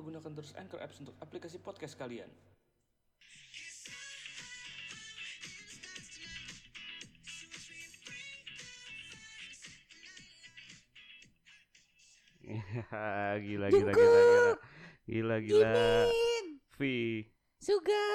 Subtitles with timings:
[0.00, 2.32] lupa gunakan terus Anchor Apps untuk aplikasi podcast kalian.
[13.44, 14.56] gila, gila, gila, gila,
[15.04, 16.08] gila, gila.
[16.80, 16.80] V,
[17.60, 18.08] Suga,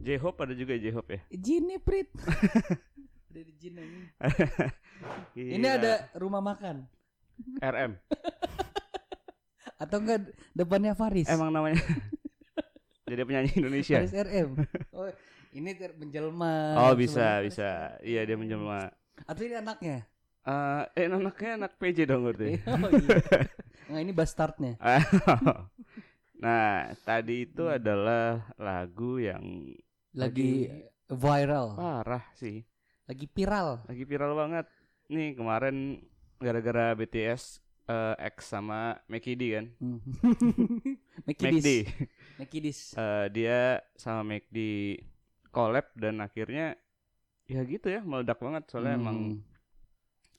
[0.00, 1.20] J-Hope ada juga J-Hope ya.
[1.36, 2.08] Jin nih Prit.
[3.28, 3.76] Ada di Jin
[5.36, 5.60] ini.
[5.60, 6.88] Ada rumah makan.
[7.60, 8.00] RM.
[9.78, 11.30] Atau enggak depannya Faris?
[11.30, 11.78] Emang namanya.
[13.08, 14.02] Jadi penyanyi Indonesia.
[14.02, 14.50] Faris RM.
[14.92, 15.08] Oh,
[15.54, 16.76] ini menjelma.
[16.76, 17.96] Oh bisa bisa.
[17.96, 18.90] Faris Iya dia menjelma.
[19.24, 20.04] Atau ini anaknya?
[20.44, 22.58] Eh, eh anaknya anak PJ dong berarti.
[22.66, 23.18] oh iya.
[23.88, 24.76] Nah, ini bastardnya.
[26.44, 27.80] nah tadi itu Hmm.
[27.80, 29.40] adalah lagu yang
[30.12, 31.72] Lagi Lagi- viral.
[31.72, 32.60] parah sih.
[33.08, 33.88] Lagi viral.
[33.88, 34.66] Lagi viral banget.
[35.08, 36.04] Nih kemarin
[36.36, 39.66] gara-gara BTS eh, X sama Mekidi kan.
[39.78, 39.98] Hmm.
[41.26, 41.88] Mekidis.
[42.36, 42.78] Mekidis.
[42.94, 43.58] Eh, dia
[43.94, 45.00] sama Mekdi
[45.48, 46.76] collab dan akhirnya
[47.44, 49.02] ya gitu ya meledak banget soalnya Hmm.
[49.02, 49.18] emang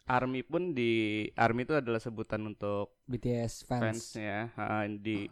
[0.05, 0.91] Army pun di
[1.35, 3.81] Army itu adalah sebutan untuk BTS fans.
[3.83, 5.29] fansnya Ha, di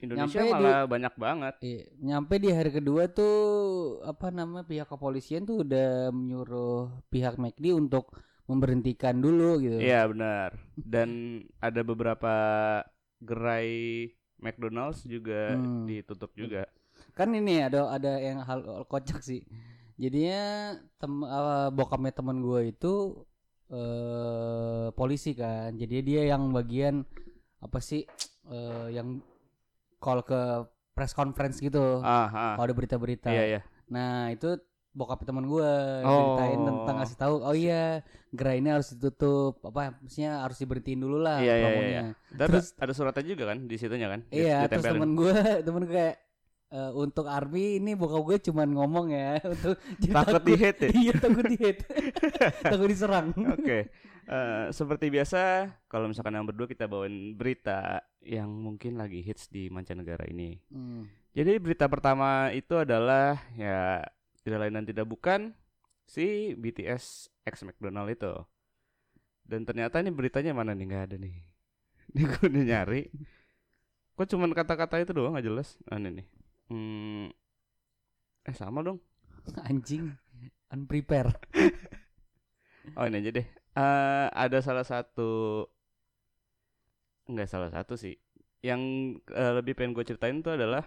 [0.00, 1.54] Indonesia Nyampe di- malah banyak banget.
[1.60, 3.34] Iya, nyampe di hari kedua tuh
[4.02, 8.10] apa nama pihak kepolisian tuh udah menyuruh pihak McD untuk
[8.50, 9.78] memberhentikan dulu gitu.
[9.78, 10.58] Iya benar.
[10.74, 12.34] Dan ada beberapa
[13.22, 13.70] gerai
[14.42, 15.86] McDonald's juga Hmm.
[15.86, 16.66] ditutup juga.
[17.14, 19.46] Kan ini ada ada yang hal kocak sih.
[20.00, 22.94] Jadinya tem eh, bokapnya temen gue itu
[23.70, 25.76] eh polisi kan.
[25.78, 27.06] Jadi dia yang bagian
[27.60, 28.02] apa sih
[28.50, 29.22] eh yang
[30.00, 32.00] call ke press conference gitu.
[32.02, 32.52] Ah, ah.
[32.58, 33.30] Kalau ada berita-berita.
[33.30, 33.60] Iya ya.
[33.92, 34.56] Nah itu
[34.90, 35.70] bokap teman gue
[36.02, 36.34] Oh.
[36.34, 41.18] ceritain tentang ngasih tahu oh iya gerai ini harus ditutup apa maksudnya harus diberhentiin dulu
[41.18, 42.02] lah Iya, iya, promonya.
[42.28, 44.20] Terus Terus ada suratnya juga kan di situnya kan?
[44.24, 44.92] Di- iya terus ditempelin.
[44.96, 45.34] temen gue
[45.66, 46.16] temen gue kayak
[46.70, 50.90] "Eh, untuk army ini bokap gue cuman ngomong ya untuk Takut di hate ya?
[51.02, 51.82] iya takut di hate
[52.60, 53.90] takut diserang Oke.
[54.22, 55.40] Eh, seperti biasa
[55.86, 60.54] kalau misalkan yang berdua kita bawain berita yang mungkin lagi hits di mancanegara ini.
[60.66, 61.10] Hmm.
[61.30, 64.06] Jadi berita pertama itu adalah ya
[64.42, 65.52] tidak lain dan tidak bukan
[66.08, 68.32] si BTS X McDonald itu.
[69.46, 71.34] Dan ternyata ini beritanya mana nih nggak ada nih.
[72.10, 73.02] Ini gue udah nyari.
[74.18, 75.78] Kok cuman kata-kata itu doang nggak jelas.
[75.86, 76.26] Ah, ini nih.
[76.66, 77.30] Hmm,
[78.42, 78.98] eh sama dong.
[79.70, 80.10] anjing
[80.70, 81.32] unprepare
[82.98, 83.46] Oh ini aja deh.
[83.78, 85.62] Eh ada salah satu
[87.30, 88.18] enggak salah satu sih.
[88.60, 88.82] Yang
[89.30, 90.82] eh, lebih pengen gue ceritain itu adalah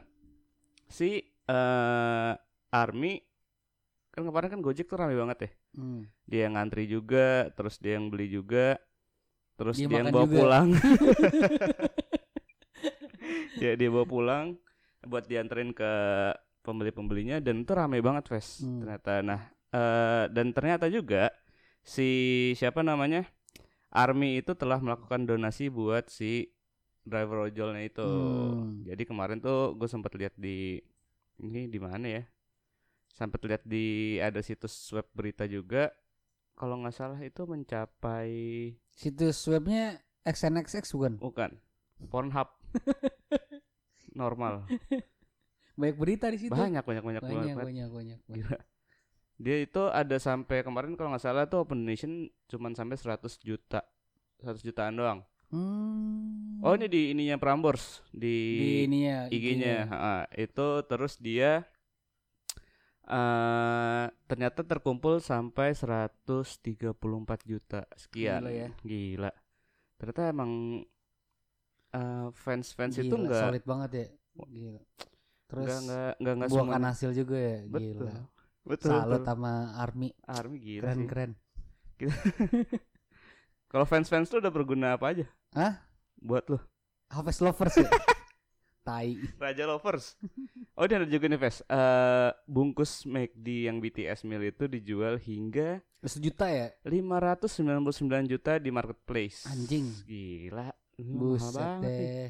[0.91, 2.33] si eh
[2.73, 3.13] Army
[4.13, 5.49] kan kemarin kan Gojek tuh rame banget ya.
[5.73, 6.01] Hmm.
[6.29, 8.77] Dia yang ngantri juga, terus dia yang beli juga,
[9.57, 10.35] terus Dia dia, yang bawa juga.
[10.37, 10.67] pulang.
[13.63, 14.45] ya dia bawa pulang
[15.03, 15.91] buat dianterin ke
[16.63, 18.61] pembeli-pembelinya dan itu rame banget, Ves.
[18.61, 18.85] Hmm.
[18.85, 19.41] Ternyata nah
[19.73, 21.33] eh dan ternyata juga
[21.81, 22.07] si
[22.53, 23.25] siapa namanya?
[23.93, 26.49] Army itu telah melakukan donasi buat si
[27.05, 28.05] driver ojolnya itu.
[28.05, 28.81] Hmm.
[28.85, 30.81] Jadi kemarin tuh gue sempat lihat di
[31.41, 32.23] ini di mana ya?
[33.13, 35.93] Sempat lihat di ada situs web berita juga.
[36.57, 38.33] Kalau nggak salah itu mencapai
[38.93, 41.51] situs webnya XNXX bukan bukan
[42.07, 42.49] Pornhub
[44.19, 44.63] normal
[45.73, 47.55] banyak berita di situ banyak banyak banyak banyak banget.
[47.57, 48.19] banyak banyak, banyak.
[48.29, 48.59] Gila.
[49.41, 53.81] Dia itu ada sampai kemarin kalau nggak salah tuh open donation cuman sampai 100 juta
[54.45, 55.19] 100 jutaan doang.
[55.49, 56.61] Hmm.
[56.61, 61.65] Oh ini di ininya Prambors di di, ini ya IG-nya ha, itu terus dia
[63.03, 66.95] eh ternyata terkumpul sampai 134
[67.43, 68.39] juta sekian.
[68.41, 68.69] Gila ya.
[68.81, 69.31] Gila.
[69.99, 70.51] Ternyata emang
[71.91, 74.07] eh, fans-fans itu Gila, enggak solid banget ya
[74.49, 74.81] gila
[75.45, 77.77] terus enggak enggak enggak enggak buahkan semuanya- hasil juga ya gila
[78.65, 78.89] Betul.
[78.89, 79.25] salut betul.
[79.29, 81.07] sama army Army gila keren sih.
[81.07, 81.31] keren
[83.69, 85.25] Kalau fans-fans tuh udah berguna apa aja?
[85.53, 85.81] Hah?
[86.17, 86.59] Buat lo.
[87.09, 87.89] Harvest lovers ya
[88.83, 90.13] tai Raja Lovers.
[90.73, 91.61] Oh, dia ada juga nih, Ves.
[91.69, 97.53] Eh, bungkus McD yang BTS meal itu dijual hingga sejuta ya 599
[98.25, 99.45] juta di marketplace.
[99.53, 99.85] Anjing.
[100.01, 100.73] Gila.
[100.97, 102.29] Mahal buset deh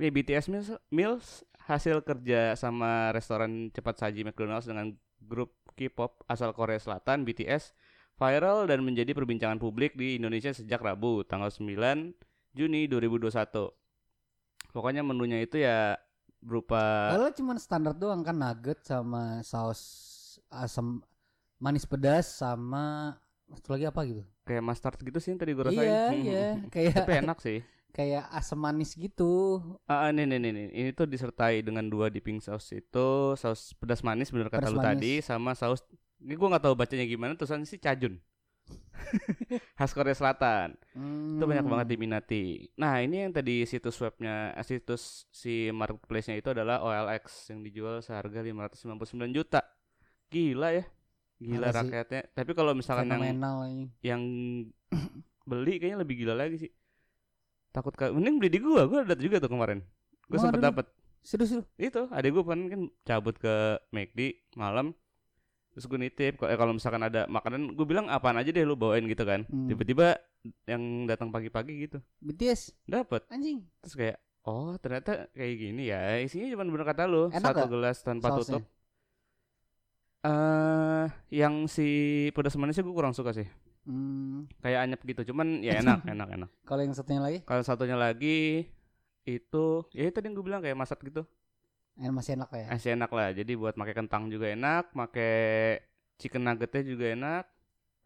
[0.00, 1.26] Nih, BTS meals, meals
[1.68, 7.76] hasil kerja sama restoran cepat saji McDonald's dengan grup K-pop asal Korea Selatan BTS
[8.16, 12.16] viral dan menjadi perbincangan publik di Indonesia sejak Rabu tanggal 9
[12.56, 13.79] Juni 2021.
[14.70, 15.98] Pokoknya menunya itu ya
[16.40, 19.82] berupa Kalau cuma standar doang kan nugget sama saus
[20.48, 21.04] asam
[21.58, 23.14] manis pedas sama
[23.46, 25.84] satu lagi apa gitu kayak mustard gitu sih yang tadi gue rasain.
[25.84, 26.22] iya Hmm.
[26.22, 27.58] iya kayak Tapi enak sih.
[27.96, 29.58] kayak asam manis gitu.
[29.84, 34.30] Ah, ini, ini, ini, ini tuh disertai dengan dua dipping sauce itu saus pedas manis
[34.30, 34.86] bener kata Pedas lu manis.
[34.94, 35.82] tadi sama saus
[36.18, 38.22] ini gua nggak tahu bacanya gimana tulisan sih cajun
[39.78, 40.76] khas Korea Selatan.
[41.34, 41.72] Itu banyak Hmm.
[41.72, 42.44] banget diminati.
[42.76, 47.98] Nah ini yang tadi situs webnya eh, situs si marketplace-nya itu adalah OLX yang dijual
[48.00, 49.60] seharga 599 juta.
[50.28, 50.84] Gila ya.
[51.40, 51.78] Gila sih.
[51.80, 52.22] rakyatnya.
[52.30, 53.40] Tapi kalau misalkan yang
[54.00, 54.22] yang
[55.50, 56.70] beli kayaknya lebih gila lagi sih.
[57.70, 58.86] Takut ka- mending beli di gua.
[58.86, 59.80] Gua ada juga tuh kemarin.
[60.26, 60.62] Gua ada lu?
[60.62, 60.86] dapet.
[61.20, 61.62] Serius lu?
[61.76, 64.96] itu adek gue kan kan cabut ke McD malam
[65.80, 68.76] terus gue nitip kalau eh, kalau misalkan ada makanan gue bilang apaan aja deh lu
[68.76, 69.48] bawain gitu kan.
[69.48, 69.64] Hmm.
[69.64, 70.20] tiba-tiba
[70.68, 72.04] yang datang pagi-pagi gitu.
[72.20, 73.64] BTS dapat anjing.
[73.80, 76.20] terus kayak oh ternyata kayak gini ya.
[76.20, 78.60] Isinya cuma bener kata lu Enak satu gak gelas tanpa sausnya?
[78.60, 78.62] tutup.
[80.20, 81.88] Eh yang si
[82.36, 83.48] pedas manisnya gue kurang suka sih.
[83.80, 84.44] Hmm.
[84.60, 86.50] kayak anyep gitu cuman ya enak enak enak.
[86.68, 88.68] Kalau yang satunya lagi, kalau satunya lagi
[89.24, 89.64] itu
[89.96, 91.24] ya itu tadi yang gue bilang kayak masak gitu
[92.08, 92.66] masih enak ya.
[92.72, 93.28] Masih enak lah.
[93.36, 95.34] Jadi buat pakai kentang juga enak, pakai
[96.16, 97.44] chicken nuggetnya juga enak,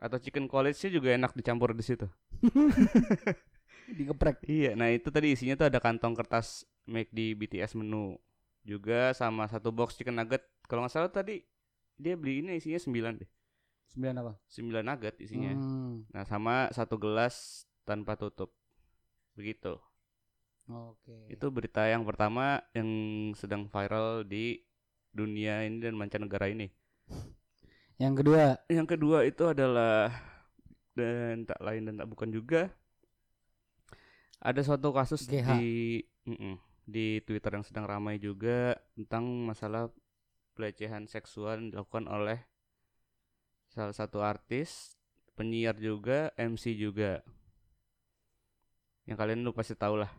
[0.02, 2.10] atau chicken college juga enak dicampur di situ.
[3.96, 4.42] Digeprek.
[4.50, 8.18] Iya, nah itu tadi isinya tuh ada kantong kertas make di BTS menu
[8.64, 10.42] juga sama satu box chicken nugget.
[10.66, 11.44] Kalau nggak salah tadi
[11.94, 13.30] dia beli ini isinya 9 deh.
[13.94, 14.32] Sembilan apa?
[14.50, 15.52] 9 nugget isinya.
[15.54, 16.02] Hmm.
[16.10, 18.50] Nah, sama satu gelas tanpa tutup.
[19.38, 19.78] Begitu.
[20.68, 21.28] Oke.
[21.28, 22.88] Itu berita yang pertama yang
[23.36, 24.64] sedang viral di
[25.12, 26.72] dunia ini dan mancanegara ini.
[28.00, 30.10] Yang kedua, Yang kedua itu adalah
[30.94, 32.70] dan tak lain dan tak bukan juga
[34.38, 35.42] ada suatu kasus GH.
[35.56, 39.88] di mm-mm, di Twitter yang sedang ramai juga tentang masalah
[40.54, 42.38] pelecehan seksual yang dilakukan oleh
[43.72, 44.94] salah satu artis,
[45.34, 47.24] penyiar juga, MC juga.
[49.08, 50.12] Yang kalian lu pasti tahu lah.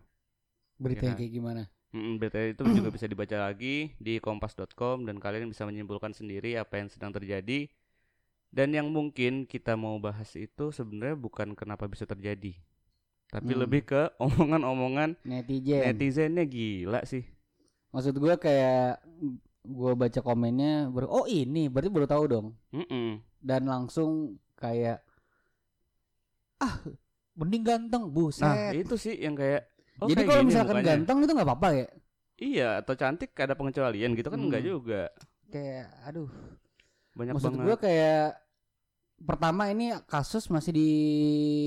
[0.75, 1.19] Beritanya Ya.
[1.19, 1.61] kayak gimana?
[1.89, 6.77] Mm, berita itu juga bisa dibaca lagi di kompas.com dan kalian bisa menyimpulkan sendiri apa
[6.77, 7.67] yang sedang terjadi.
[8.49, 12.55] Dan yang mungkin kita mau bahas itu sebenarnya bukan kenapa bisa terjadi.
[13.27, 13.61] Tapi Hmm.
[13.61, 15.81] lebih ke omongan-omongan Netizen.
[15.85, 17.23] netizennya gila sih.
[17.91, 18.99] Maksud gua kayak
[19.65, 23.17] gua baca komennya baru oh ini berarti baru tahu dong Mm-mm.
[23.41, 25.01] dan langsung kayak
[26.59, 26.79] ah
[27.33, 28.45] mending ganteng buset.
[28.45, 30.89] Nah, itu sih yang kayak oh, Jadi kalau misalkan mukanya.
[30.93, 31.87] ganteng itu nggak apa-apa ya?
[32.35, 34.69] Iya, atau cantik ada pengecualian gitu kan enggak Hmm.
[34.69, 35.01] juga.
[35.47, 36.29] Kayak aduh.
[37.11, 37.63] Banyak Maksud banget.
[37.63, 38.25] gua kayak
[39.17, 40.89] pertama ini kasus masih di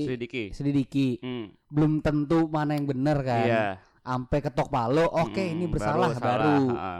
[0.05, 0.43] Selidiki.
[0.51, 1.09] selidiki.
[1.19, 3.45] Hmm, Belum tentu mana yang benar kan.
[3.45, 3.65] Iya.
[3.99, 6.57] Sampai ketok palu, oke Mm-mm, ini bersalah baru.
[6.67, 6.93] ha-ha.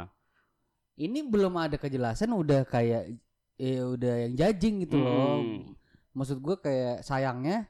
[0.96, 3.18] Ini belum ada kejelasan udah kayak
[3.56, 5.40] eh udah yang judging gitu loh.
[5.40, 5.74] Mm.
[6.12, 7.70] Maksud gua kayak sayangnya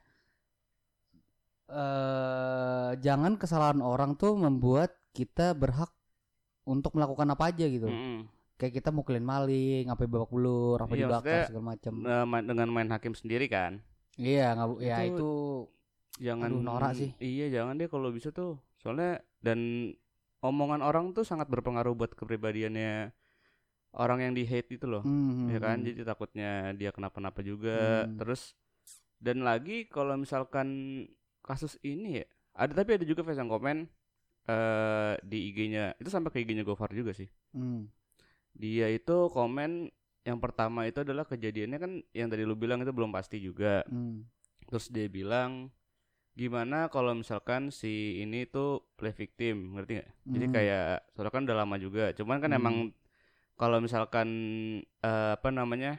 [1.70, 5.90] eh jangan kesalahan orang tuh membuat kita berhak
[6.66, 7.90] untuk melakukan apa aja gitu.
[7.90, 8.26] Mm-mm.
[8.60, 11.92] Kayak kita mukulin maling, apa babak belur, apa Iya, dibakar segala macam.
[12.04, 13.80] Nah, ma- dengan main hakim sendiri kan.
[14.20, 15.32] Iya, nggak ya itu- itu
[16.20, 17.10] jangan Aduh, norak sih.
[17.24, 19.60] iya jangan deh kalau bisa tuh soalnya dan
[20.44, 23.16] omongan orang tuh sangat berpengaruh buat kepribadiannya
[23.96, 28.06] orang yang di hate itu loh hmm, ya kan hmm, jadi takutnya dia kenapa-napa juga
[28.06, 28.20] Hmm.
[28.20, 28.54] terus
[29.20, 30.68] dan lagi kalau misalkan
[31.50, 33.90] kasus ini ya ada tapi ada juga fans yang komen
[34.46, 37.82] eh di IG-nya itu sampai ke IG-nya Gofar juga sih hmm.
[38.54, 39.90] dia itu komen
[40.28, 44.26] yang pertama itu adalah kejadiannya kan yang tadi lu bilang itu belum pasti juga Hmm.
[44.70, 45.74] Terus dia bilang
[46.38, 50.10] gimana kalau misalkan si ini tuh play victim, ngerti nggak?
[50.30, 50.54] Jadi Hmm.
[50.54, 50.86] kayak
[51.18, 52.06] soalnya kan udah lama juga.
[52.14, 52.60] Cuman kan Hmm.
[52.62, 52.76] emang
[53.58, 54.30] kalau misalkan
[55.02, 55.98] eh, apa namanya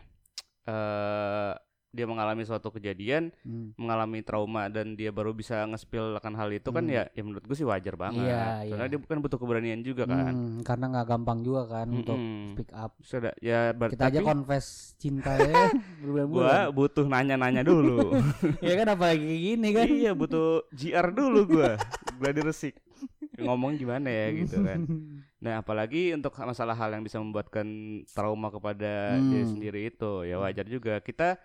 [0.70, 1.52] eh
[1.90, 3.74] dia mengalami suatu kejadian, Hmm.
[3.74, 6.92] mengalami trauma dan dia baru bisa nge-spill akan hal itu kan Hmm.
[6.92, 8.30] ya, ya menurut gue sih wajar banget.
[8.30, 8.90] Iya, Soalnya iya.
[8.90, 10.30] dia bukan butuh keberanian juga kan.
[10.30, 12.54] Hmm, karena nggak gampang juga kan untuk Mm-mm.
[12.54, 12.92] speak up.
[13.00, 14.66] Sudah ya ber- Kita aja tapi confess
[14.96, 15.66] cinta ya
[16.30, 18.14] gua butuh nanya-nanya dulu.
[18.62, 19.86] ya kan apalagi gini kan.
[19.86, 21.74] iya butuh GR dulu gua
[22.16, 22.74] gladi resik
[23.34, 24.84] ngomong gimana ya gitu kan
[25.44, 27.64] nah apalagi untuk masalah hal yang bisa membuatkan
[28.06, 29.50] trauma kepada diri Hmm.
[29.50, 31.40] sendiri itu ya wajar juga kita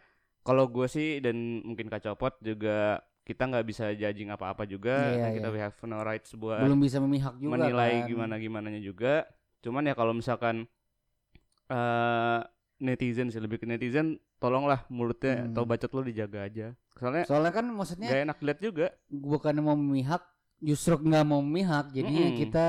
[0.46, 1.36] kalau gue sih dan
[1.66, 5.54] mungkin kacopot juga kita nggak bisa judging apa-apa juga Iya, Nah, kita iya.
[5.54, 8.08] we have no right sebuah Belum bisa memihak juga menilai kan.
[8.08, 9.26] gimana gimananya juga
[9.60, 10.70] cuman ya kalau misalkan
[11.66, 12.40] eh
[12.78, 15.48] netizen sih lebih ke netizen tolonglah mulutnya Hmm.
[15.52, 19.74] atau bacot lo dijaga aja soalnya Soalnya kan maksudnya gak enak lihat juga bukan mau
[19.74, 20.22] memihak
[20.62, 22.40] justru nggak mau memihak jadinya Mm-mm.
[22.40, 22.68] kita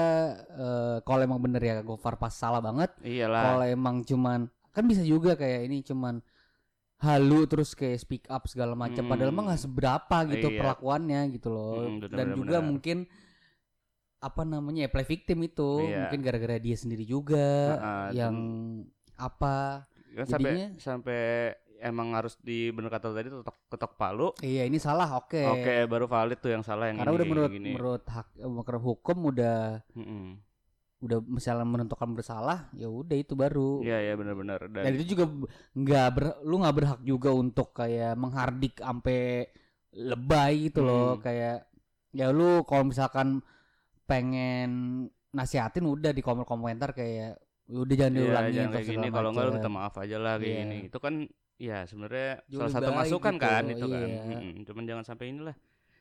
[0.57, 4.41] eh, kalau emang bener ya Gofar pas salah banget iyalah kalau emang cuman
[4.73, 6.19] kan bisa juga kayak ini cuman
[6.99, 9.11] halu terus kayak speak up segala macam Mm.
[9.11, 10.59] padahal mah nggak seberapa gitu Iya.
[10.59, 12.67] perlakuannya gitu loh Mm, benar, dan benar, juga benar.
[12.67, 12.99] mungkin
[14.19, 15.97] apa namanya ya play victim itu Iya.
[16.03, 18.35] mungkin gara-gara dia sendiri juga Ah, yang
[19.15, 19.85] apa
[20.15, 21.21] kan sampai Jadinya- sampai
[21.77, 26.09] emang harus di bener kata tadi ketok ketok palu iya ini salah oke oke baru
[26.09, 27.71] valid tuh yang salah yang karena ini, udah menurut gini.
[27.77, 28.49] menurut hak eh,
[28.81, 30.41] hukum udah Mm-mm.
[31.07, 33.81] Udah misalnya menentukan bersalah ya udah itu baru.
[33.81, 34.67] Iya iya benar-benar.
[34.67, 35.25] Dan, dan itu juga
[35.73, 39.47] nggak ber- lu nggak berhak juga untuk kayak menghardik sampai
[39.95, 41.17] lebay gitu loh.
[41.17, 41.23] Hmm.
[41.23, 41.57] kayak
[42.13, 43.41] ya lu kalau misalkan
[44.05, 44.71] pengen
[45.31, 47.37] nasihatin udah di komen komentar kayak
[47.67, 49.07] udah jangan Iya, diulangin jangan kayak gini.
[49.11, 50.61] Kalau enggak lu minta maaf aja lah kayak Iya.
[50.63, 50.77] gini.
[50.87, 51.15] Itu kan
[51.57, 54.07] ya sebenarnya salah satu masukan gitu, kan itu kan.
[54.07, 54.23] Iya.
[54.29, 54.53] Mm-mm.
[54.69, 55.57] cuman jangan sampai inilah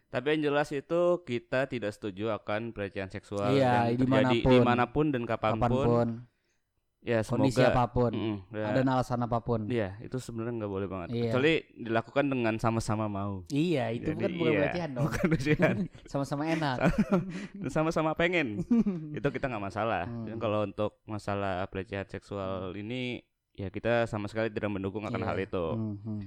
[0.07, 4.29] tapi yang jelas itu kita tidak setuju akan pelecehan seksual Iya, yang terjadi di mana
[4.31, 4.51] pun.
[4.51, 6.09] di mana pun dan kapan pun, kapan pun.
[7.05, 7.69] Ya kondisi semoga.
[7.69, 8.11] apa pun.
[8.11, 9.69] Mm-mm, ya, ada alasan apa pun.
[9.69, 11.07] Iya itu sebenarnya nggak boleh banget.
[11.11, 11.21] Iya.
[11.29, 13.45] kecuali dilakukan dengan sama-sama mau.
[13.47, 15.03] Iya itu Jadi, bukan bukan iya, pelecehan dong.
[15.05, 15.75] bukan pelecehan.
[16.11, 16.77] Sama-sama enak.
[17.53, 18.65] Dan sama-sama pengen.
[19.17, 20.09] Itu kita nggak masalah.
[20.09, 20.25] Hmm.
[20.25, 23.21] Dan kalau untuk masalah pelecehan seksual ini
[23.53, 25.27] ya kita sama sekali tidak mendukung akan Iya.
[25.29, 25.65] hal itu.
[25.77, 26.19] Mhm.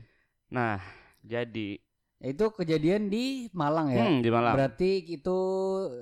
[0.48, 0.78] nah
[1.20, 1.76] jadi
[2.18, 5.38] itu kejadian di Malang ya hmm, di Malang Berarti itu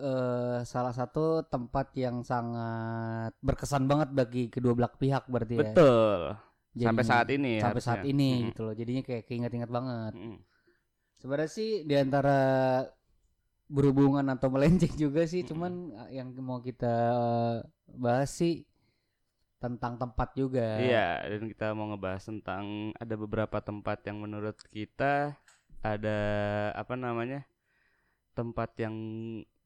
[0.00, 5.60] eh, salah satu tempat yang sangat berkesan banget bagi kedua belah pihak berarti ya.
[5.60, 6.20] betul
[6.76, 8.46] sampai saat ini sampai saat ini Mm-mm.
[8.52, 8.74] gitu loh.
[8.76, 10.12] Jadinya kayak keinget-inget banget.
[10.12, 10.36] Mm-mm.
[11.16, 12.40] Sebenarnya sih di antara
[13.66, 15.50] berhubungan atau melenceng juga sih, Mm-mm.
[15.52, 15.72] cuman
[16.06, 17.56] eh, yang mau kita eh,
[17.96, 18.64] bahas sih
[19.56, 20.76] tentang tempat juga.
[20.76, 25.40] Iya, dan kita mau ngebahas tentang ada beberapa tempat yang menurut kita
[25.94, 26.18] ada
[26.74, 27.46] apa namanya
[28.34, 28.96] tempat yang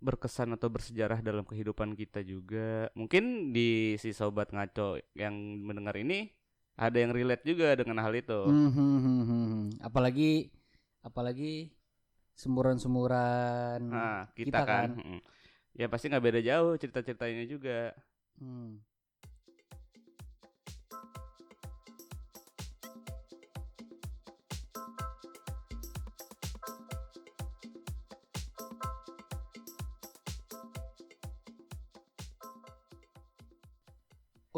[0.00, 2.88] berkesan atau bersejarah dalam kehidupan kita juga.
[2.96, 5.34] Mungkin di si sobat ngaco yang
[5.64, 6.32] mendengar ini
[6.80, 8.40] ada yang relate juga dengan hal itu.
[8.48, 9.60] Hmm, hmm, hmm.
[9.84, 10.48] Apalagi
[11.04, 11.68] apalagi
[12.32, 13.84] semuran-semuran.
[13.84, 15.20] Nah, kita, Kita kan, kan.
[15.76, 17.92] ya pasti nggak beda jauh cerita-ceritanya juga.
[18.40, 18.80] Hmm.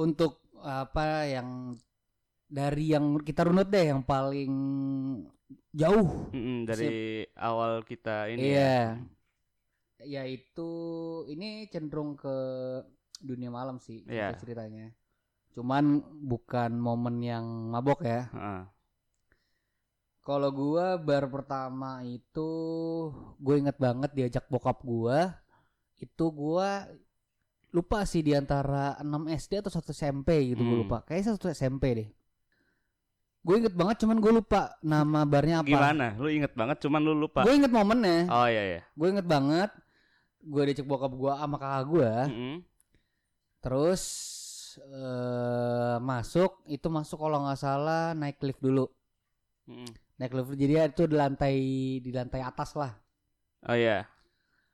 [0.02, 1.78] Untuk apa yang
[2.52, 4.52] dari yang kita runut deh yang paling
[5.72, 8.52] jauh Mm-mm, dari awal kita ini.
[8.52, 8.52] ya.
[8.52, 8.82] Iya.
[10.02, 10.70] Yaitu
[11.30, 12.36] ini cenderung ke
[13.22, 14.90] dunia malam sih untuk ceritanya.
[15.54, 18.28] Cuman bukan momen yang mabok ya.
[18.32, 18.62] Heeh.
[20.22, 22.50] Kalau gua bar pertama itu
[23.42, 25.34] gue inget banget diajak bokap gua
[25.98, 26.86] itu gua
[27.72, 30.82] lupa sih di antara 6 SD atau 1 SMP gitu gue Hmm.
[30.84, 31.00] lupa.
[31.02, 32.08] Kayaknya satu SMP deh.
[33.42, 35.66] Gue inget banget cuman gue lupa nama barnya apa.
[35.66, 36.14] Gimana?
[36.14, 37.42] Lu inget banget cuman lu lupa.
[37.42, 38.28] Gue inget momennya.
[38.28, 38.80] Oh iya iya.
[38.92, 39.70] gue inget banget
[40.38, 42.56] gue dicek bokap gue sama kakak gue Mm-mm.
[43.58, 44.02] terus
[44.74, 48.90] eh masuk itu masuk kalau nggak salah naik lift dulu
[49.70, 49.86] Mm-mm.
[50.18, 51.56] naik lift jadi itu di lantai
[52.00, 52.90] di lantai atas lah
[53.62, 54.02] Oh iya.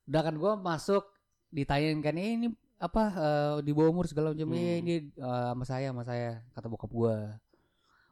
[0.08, 1.04] udah kan gue masuk
[1.48, 4.56] ditanyain kan "Eh, ini apa eh, di bawah umur segala macam Hmm.
[4.56, 7.16] "Eh, ini eh, sama saya sama saya kata bokap gue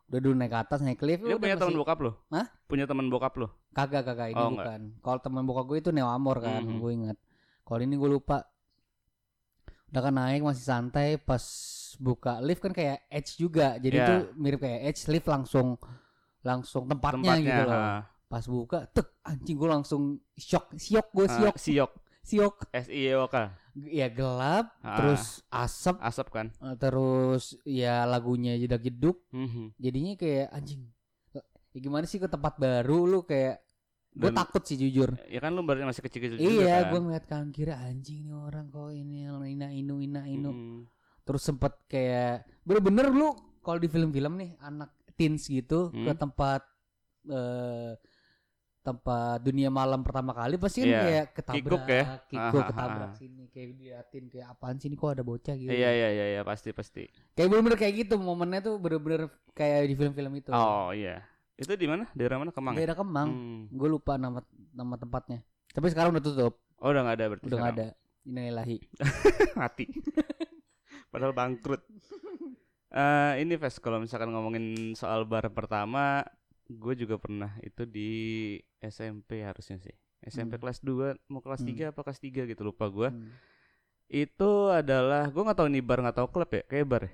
[0.07, 2.13] udah dulu naik ke atas naik lift udah punya teman bokap lu?
[2.29, 2.47] Hah?
[2.65, 3.47] Punya teman bokap lu?
[3.73, 6.79] kagak kagak ini Oh, bukan kalau teman bokap gue itu Neo Amor kan Mhm.
[6.79, 7.17] gue ingat
[7.63, 8.47] kalau ini gue lupa
[9.87, 11.43] udah kan naik masih santai pas
[11.97, 14.05] buka lift kan kayak edge juga jadi Iya.
[14.05, 15.79] itu mirip kayak edge lift langsung
[16.41, 17.47] langsung tempatnya, Tempatnya.
[17.47, 17.99] gitu loh ha.
[18.27, 20.03] pas buka tek anjing gue langsung
[20.35, 21.93] shock siok gue siok siok.
[22.23, 23.37] siok S I O K.
[23.79, 24.97] ya gelap Ah.
[24.97, 26.47] terus asap Asap kan?
[26.57, 29.77] eh, terus ya lagunya jedak jeduk Mhm.
[29.77, 30.89] jadinya kayak anjing
[31.31, 31.43] ya
[31.77, 33.61] gimana sih ke tempat baru lu kayak
[34.11, 36.89] gue takut sih jujur Ya kan lu baru masih kecil-kecil juga Iya, kan?
[36.89, 40.51] gue ngeliat kanan kiri anjing nih orang kok ini ina inu ina inu.
[40.51, 40.81] Mm-mm.
[41.21, 46.17] Terus sempet kayak bener-bener lu kalau di film-film nih anak teens gitu ke Hmm.
[46.17, 46.65] tempat
[47.27, 47.93] eh
[48.87, 52.05] tempat dunia malam pertama kali pasti kan Iya, kayak ketabrak, kikuk ya.
[52.25, 53.15] kikuk, Ah, ah, ketabrak ah.
[53.15, 55.67] sini kayak diliatin kayak apaan sih ini kok ada bocah gitu.
[55.67, 57.03] Iya iya iya iya pasti pasti.
[57.33, 60.51] Kayak bener-bener kayak gitu momennya tuh bener-bener kayak di film-film itu.
[60.51, 61.27] Oh iya.
[61.55, 62.07] Itu di mana?
[62.13, 62.51] Daerah mana?
[62.51, 62.73] Kemang.
[62.73, 62.79] ya?
[62.81, 63.29] Daerah Kemang.
[63.29, 63.63] Hmm.
[63.69, 64.39] Gue lupa nama
[64.71, 65.41] nama tempatnya.
[65.69, 67.45] Tapi sekarang udah tutup, Oh udah nggak ada berarti.
[67.45, 67.77] udah sekarang.
[67.77, 67.87] ada.
[68.23, 68.77] Innalillahi.
[69.59, 69.85] Mati.
[71.11, 71.83] Padahal bangkrut.
[72.89, 76.25] Eh ini Ves kalau misalkan ngomongin soal bar pertama,
[76.67, 78.11] gue juga pernah itu di
[78.87, 79.95] SMP harusnya sih.
[80.23, 80.63] SMP Hmm.
[80.63, 81.69] kelas 2 mau kelas Hmm.
[81.69, 83.09] 3 apa kelas 3 gitu lupa gue.
[83.09, 83.31] Hmm.
[84.07, 87.13] Itu adalah gue nggak tahu ini bar nggak tahu klub ya, kayak bar ya.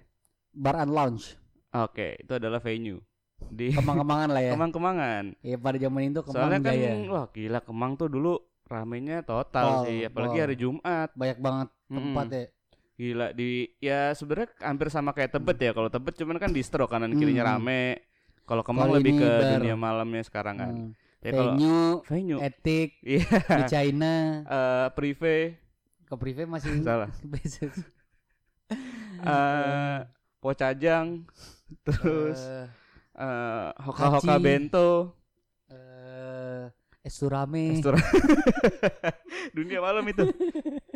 [0.53, 1.41] Bar and lounge.
[1.73, 3.01] Oke, itu adalah venue.
[3.43, 4.51] di Kemang-kemangan lah ya.
[4.55, 5.25] Kemang-Kemangan.
[5.41, 6.91] Ya pada zaman itu kemang Soalnya kan gaya.
[7.07, 8.33] wah gila Kemang tuh dulu
[8.65, 10.43] ramenya total Wow, sih, apalagi wow.
[10.43, 11.09] hari Jumat.
[11.13, 12.45] Banyak banget tempat ya.
[12.95, 15.71] Gila di ya sebenarnya hampir sama kayak Tebet ya.
[15.73, 17.53] Kalau Tebet cuman kan distro kanan kirinya Hmm.
[17.59, 17.83] rame.
[18.45, 19.59] Kalau Kemang Kalau lebih ke bar.
[19.59, 20.71] dunia malamnya sekarang kan.
[20.71, 20.91] Hmm.
[21.23, 23.23] Ya kalau Venue, venue etik, Iya.
[23.47, 25.55] di China, eh prive
[26.03, 27.09] ke privé masih salah.
[29.23, 29.99] Eh
[30.43, 31.23] Pocajang
[31.87, 32.67] terus Eh,
[33.15, 34.43] eh Hoka-hoka Haji.
[34.43, 35.15] bento.
[35.71, 36.67] eh,
[37.07, 37.79] Esturame.
[37.79, 38.03] Restoran.
[39.57, 40.27] dunia malam itu.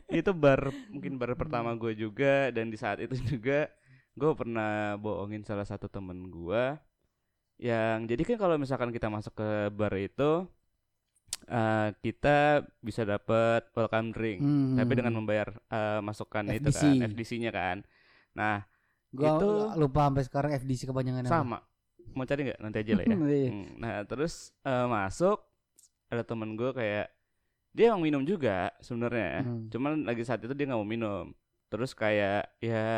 [0.09, 3.71] itu bar mungkin bar pertama gue juga dan di saat itu juga
[4.15, 6.65] gue pernah bohongin salah satu temen gue
[7.59, 10.45] yang jadi kan kalau misalkan kita masuk ke bar itu
[11.47, 12.37] eh, kita
[12.79, 14.77] bisa dapat welcome drink Hmm.
[14.77, 16.83] tapi dengan membayar eh, masukan itu FDC.
[16.83, 17.77] kan FDC-nya kan
[18.33, 18.67] nah
[19.09, 21.33] Gua itu- lupa sampai sekarang FDC kepanjangan apa.
[21.33, 21.59] sama
[22.13, 23.51] mau cari nggak nanti aja lah ya Iya.
[23.51, 25.39] Hmm, Nah terus eh, masuk
[26.07, 27.09] ada temen gue kayak
[27.73, 29.69] dia emang minum juga sebenarnya, Hmm.
[29.69, 31.29] cuman lagi saat itu dia nggak mau minum.
[31.67, 32.89] Terus kayak ya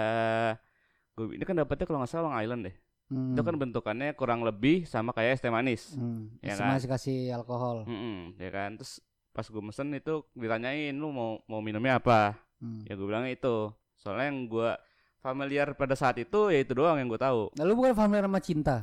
[1.12, 2.76] gue ini kan dapetnya kalau nggak salah Long Island deh.
[3.08, 3.32] Hmm.
[3.32, 5.96] Itu kan bentukannya kurang lebih sama kayak es teh manis.
[5.96, 6.28] Hmm.
[6.44, 6.76] Ya kan?
[6.76, 7.88] masih kasih alkohol.
[7.88, 8.76] Mm-mm, ya kan.
[8.76, 9.00] Terus
[9.32, 12.36] pas gue mesen itu ditanyain lu mau mau minumnya apa?
[12.60, 12.84] Hmm.
[12.84, 13.72] Ya gue bilang itu.
[13.96, 14.70] Soalnya yang gue
[15.18, 17.48] familiar pada saat itu ya itu doang yang gue tahu.
[17.56, 18.76] Lalu bukan familiar sama cinta.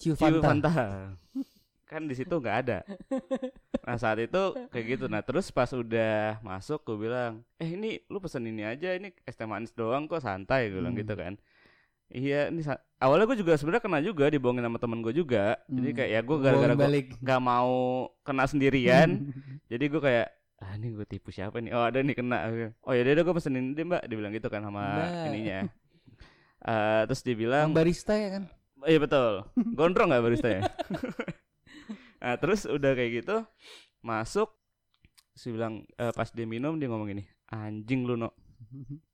[0.00, 0.48] Ciu Ciu Fanta.
[0.48, 0.72] Fanta.
[1.84, 2.78] kan di situ nggak ada.
[3.82, 5.04] Nah saat itu kayak gitu.
[5.10, 9.34] Nah terus pas udah masuk gue bilang, eh ini lu pesen ini aja, ini es
[9.34, 11.02] teh manis doang kok santai gue bilang Hmm.
[11.02, 11.34] gitu kan.
[12.10, 12.66] Iya, ini
[12.98, 15.54] awalnya gue juga sebenarnya kena juga dibohongin sama temen gue juga.
[15.70, 15.96] Jadi Hmm.
[15.96, 16.88] kayak ya gue gara-gara gue
[17.22, 17.70] nggak mau
[18.26, 19.08] kena sendirian.
[19.70, 20.28] jadi gue kayak
[20.60, 21.70] ah ini gue tipu siapa nih?
[21.72, 22.50] Oh ada nih kena.
[22.82, 24.02] Oh ya udah gue pesenin deh mbak.
[24.10, 25.26] Dibilang gitu kan sama Mbak.
[25.30, 25.58] ininya.
[26.60, 28.44] Eh terus dia bilang, Yang barista ya kan?
[28.84, 29.48] Iya betul.
[29.72, 30.60] Gondrong nggak barista ya?
[32.20, 33.36] nah terus udah kayak gitu
[34.04, 34.52] masuk,
[35.32, 38.28] si bilang eh, pas dia minum dia ngomong gini, anjing lu no,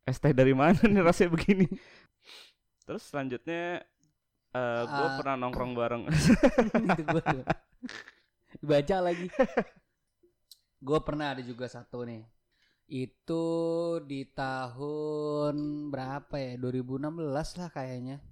[0.03, 1.71] es teh dari mana nih rasanya begini?
[2.87, 3.83] Terus selanjutnya
[4.53, 5.17] eh gue Ah.
[5.19, 6.03] pernah nongkrong bareng.
[8.63, 9.27] Baca lagi.
[10.79, 12.25] Gue pernah ada juga satu nih.
[12.87, 13.45] Itu
[14.01, 15.55] di tahun
[15.91, 16.55] berapa ya?
[16.57, 18.23] 2016 lah kayaknya.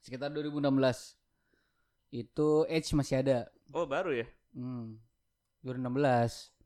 [0.00, 1.14] Sekitar 2016.
[2.08, 3.38] Itu Edge masih ada.
[3.68, 4.26] oh baru ya?
[4.56, 4.96] Hmm.
[5.60, 6.56] 2016.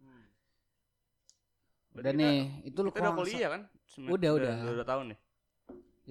[1.93, 3.63] Berarti Udah kita- nih, itu lu Kita udah kuliah kan?
[3.99, 4.55] Udah, udah.
[4.63, 5.19] Udah, udah tahun nih.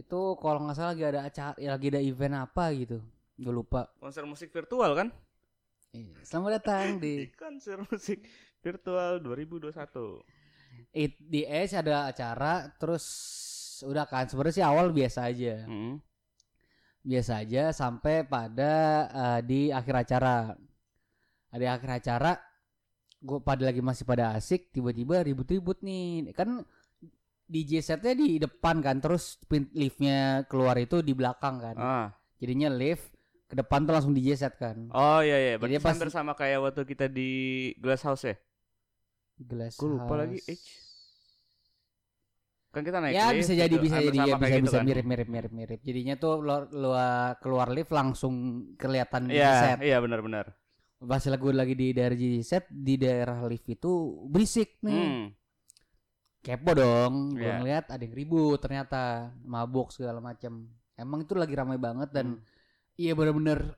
[0.02, 2.98] Itu kalau nggak salah lagi ada acara, ya lagi ada event apa gitu.
[3.38, 3.88] Gue lupa.
[4.02, 5.08] Konser musik virtual kan?
[5.94, 8.26] Iya, Selamat datang di Konser musik
[8.60, 9.72] virtual 2021.
[10.92, 13.06] It, di Edge ada acara terus
[13.84, 15.98] udah kan sebenarnya sih awal biasa aja Hmm.
[17.02, 18.74] biasa aja sampai pada
[19.10, 20.54] eh, di akhir acara
[21.50, 22.32] ada akhir acara
[23.20, 26.62] gue pada lagi masih pada asik tiba-tiba ribut-ribut nih kan
[27.52, 29.36] DJ setnya di depan kan terus
[29.72, 32.08] liftnya keluar itu di belakang kan Ah.
[32.38, 33.12] jadinya lift
[33.46, 36.32] ke depan tuh langsung DJ set kan Oh iya iya, berarti Jadi pas- hampir sama
[36.32, 37.30] kayak waktu kita di
[37.76, 38.36] Glass House ya?
[39.38, 40.56] Glass Gua lupa lagi, House.
[40.56, 40.64] H.
[42.72, 44.78] Kan kita naik ya lift bisa jadi gitu, bisa jadi ya bisa kayak gitu bisa
[44.80, 44.86] kan.
[44.88, 48.34] mirip mirip mirip mirip jadinya tuh luar, luar keluar lift langsung
[48.76, 50.56] kelihatan di Iya, set iya benar-benar.
[50.98, 53.92] pas lagu lagi di daerah di set di daerah lift itu
[54.24, 55.26] berisik nih Hmm.
[56.41, 57.58] Kepo dong gue Iya.
[57.62, 60.65] ngeliat ada yang ribut ternyata mabuk segala macam
[60.97, 62.41] emang itu lagi ramai banget dan Hmm.
[62.95, 63.77] iya bener-bener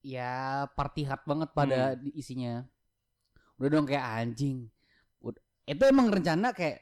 [0.00, 0.34] ya
[0.70, 2.12] party hard banget pada Hmm.
[2.12, 2.62] isinya
[3.56, 4.68] udah dong kayak anjing
[5.66, 6.78] itu emang rencana kayak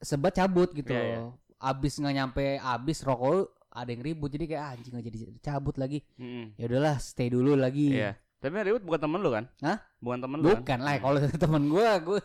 [0.00, 1.20] sebat cabut gitu iya.
[1.20, 5.76] loh abis nggak nyampe abis rokok ada yang ribut jadi kayak anjing nggak jadi cabut
[5.76, 6.56] lagi Hmm.
[6.56, 8.16] ya udahlah stay dulu lagi Iya.
[8.40, 9.48] Tapi ribut bukan temen lu kan?
[9.64, 9.80] Hah?
[10.04, 10.60] Bukan temen lu kan?
[10.60, 11.16] bukan lah kalau
[11.48, 12.20] temen gue gue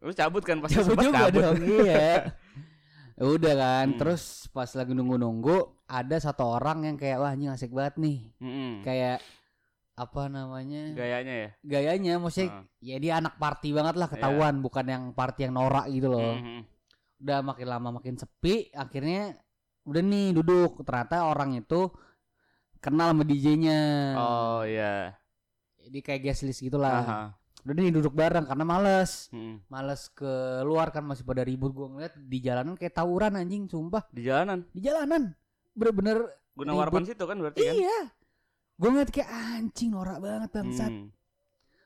[0.00, 1.42] Lu cabut kan pas cabut juga cabut.
[1.42, 2.32] dong iya
[3.14, 3.98] Ya udah kan Hmm.
[4.00, 8.82] terus pas lagi nunggu-nunggu ada satu orang yang kayak wah anjing asik banget nih Mm-mm.
[8.82, 9.22] kayak
[9.94, 11.48] apa namanya Gayanya ya.
[11.62, 12.62] gayanya maksudnya Ah.
[12.80, 16.66] ya dia anak party banget lah ketahuan bukan yang party yang norak gitu loh Mhm.
[17.20, 19.38] udah makin lama makin sepi akhirnya
[19.84, 21.86] udah nih duduk ternyata orang itu
[22.80, 23.78] kenal sama DJ-nya
[24.16, 25.14] Oh iya.
[25.78, 27.20] jadi kayak guest list gitulah Aha.
[27.66, 29.64] Udah nih duduk bareng karena males Mm.
[29.66, 34.20] males keluar kan masih pada ribut gua ngeliat di jalanan kayak tawuran anjing sumpah Di
[34.22, 34.68] jalanan.
[34.68, 35.32] di jalanan
[35.72, 37.74] bener-bener Gunawarman situ kan berarti kan?
[37.74, 37.98] iya
[38.74, 41.08] gue ngeliat kayak anjing norak banget bangsat Hmm.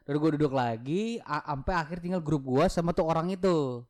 [0.03, 3.85] Terus gue duduk lagi, sampai akhir tinggal grup gua sama tuh orang itu.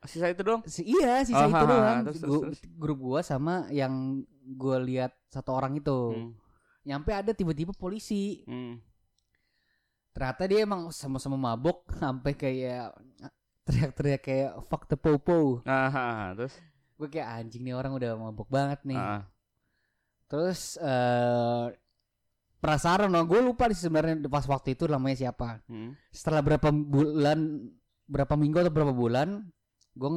[0.00, 0.62] Sisa itu dong.
[0.62, 1.98] Si, iya, sisa Oh, itu ha, ha, doang.
[2.06, 5.98] terus, Gru- terus, Grup gua sama yang gue lihat satu orang itu.
[6.14, 6.30] Hmm.
[6.82, 8.78] nyampe ada tiba-tiba polisi Hmm.
[10.14, 12.94] Ternyata dia emang sama-sama mabok sampai kayak
[13.66, 15.60] teriak-teriak kayak fuck the popo.
[15.66, 16.54] Ah, ah, ah, terus?
[16.94, 18.96] Gue kayak anjing nih orang udah mabok banget nih.
[18.96, 19.22] Ah, ah.
[20.24, 21.66] terus eh
[22.64, 25.60] penasaran no gue lupa sih sebenarnya pas waktu itu namanya siapa.
[25.68, 25.92] Hmm.
[26.08, 27.68] setelah berapa bulan
[28.08, 29.44] berapa minggu atau berapa bulan
[29.92, 30.10] gue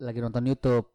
[0.00, 0.88] lagi nonton YouTube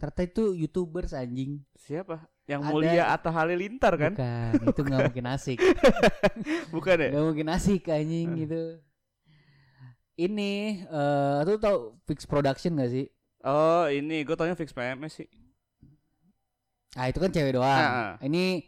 [0.00, 2.24] ternyata itu youtubers anjing Siapa?
[2.48, 4.12] Yang Ada- mulia Atta Halilintar kan?
[4.16, 5.58] bukan itu nggak mungkin asik
[6.74, 7.08] Bukan ya?
[7.12, 8.80] nggak mungkin asik anjing gitu
[10.16, 13.06] ini eh tuh tau fix production gak sih
[13.40, 15.28] Oh, ini gue taunya fix PMS sih.
[16.92, 18.12] ah itu kan cewek doang Ah, ah.
[18.20, 18.60] ini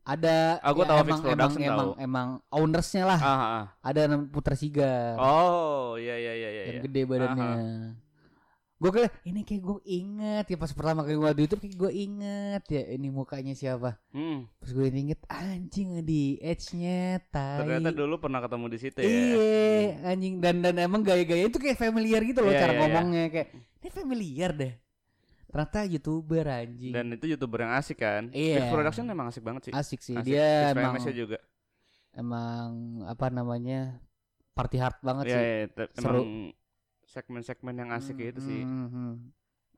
[0.00, 1.92] ada Ah, gua ya tahu emang emang emang tahu.
[1.98, 3.64] emang ownersnya lah Ah, ah, ah.
[3.82, 6.62] ada Putra Sigar Oh, iya iya iya iya.
[6.64, 6.84] yang iya.
[6.86, 7.52] gede badannya.
[8.76, 11.92] Gue kira ini kayak gue inget ya pas pertama kali gue di YouTube kayak gue
[11.96, 13.96] inget ya ini mukanya siapa.
[14.12, 14.44] Hmm.
[14.60, 17.64] Pas gue inget anjing di edge-nya tai.
[17.64, 19.08] Ternyata dulu pernah ketemu di situ ya.
[19.08, 22.82] Iya anjing dan dan emang gaya-gaya itu kayak familiar gitu loh Iya, cara iya, iya.
[22.84, 24.72] ngomongnya kayak ini familiar deh.
[25.48, 26.92] Ternyata youtuber anjing.
[26.92, 28.28] Dan itu youtuber yang asik kan.
[28.28, 28.60] Iya.
[28.60, 29.72] Fix Production emang asik banget sih.
[29.72, 30.28] Asik sih Asik.
[30.28, 31.40] dia emang juga.
[32.12, 32.68] emang
[33.08, 34.00] apa namanya
[34.52, 35.40] party hard banget Iya, sih.
[35.40, 36.22] iya, te- Seru.
[37.16, 38.62] Segmen-segmen yang asik Hmm, itu sih.
[38.68, 39.12] hmm, hmm.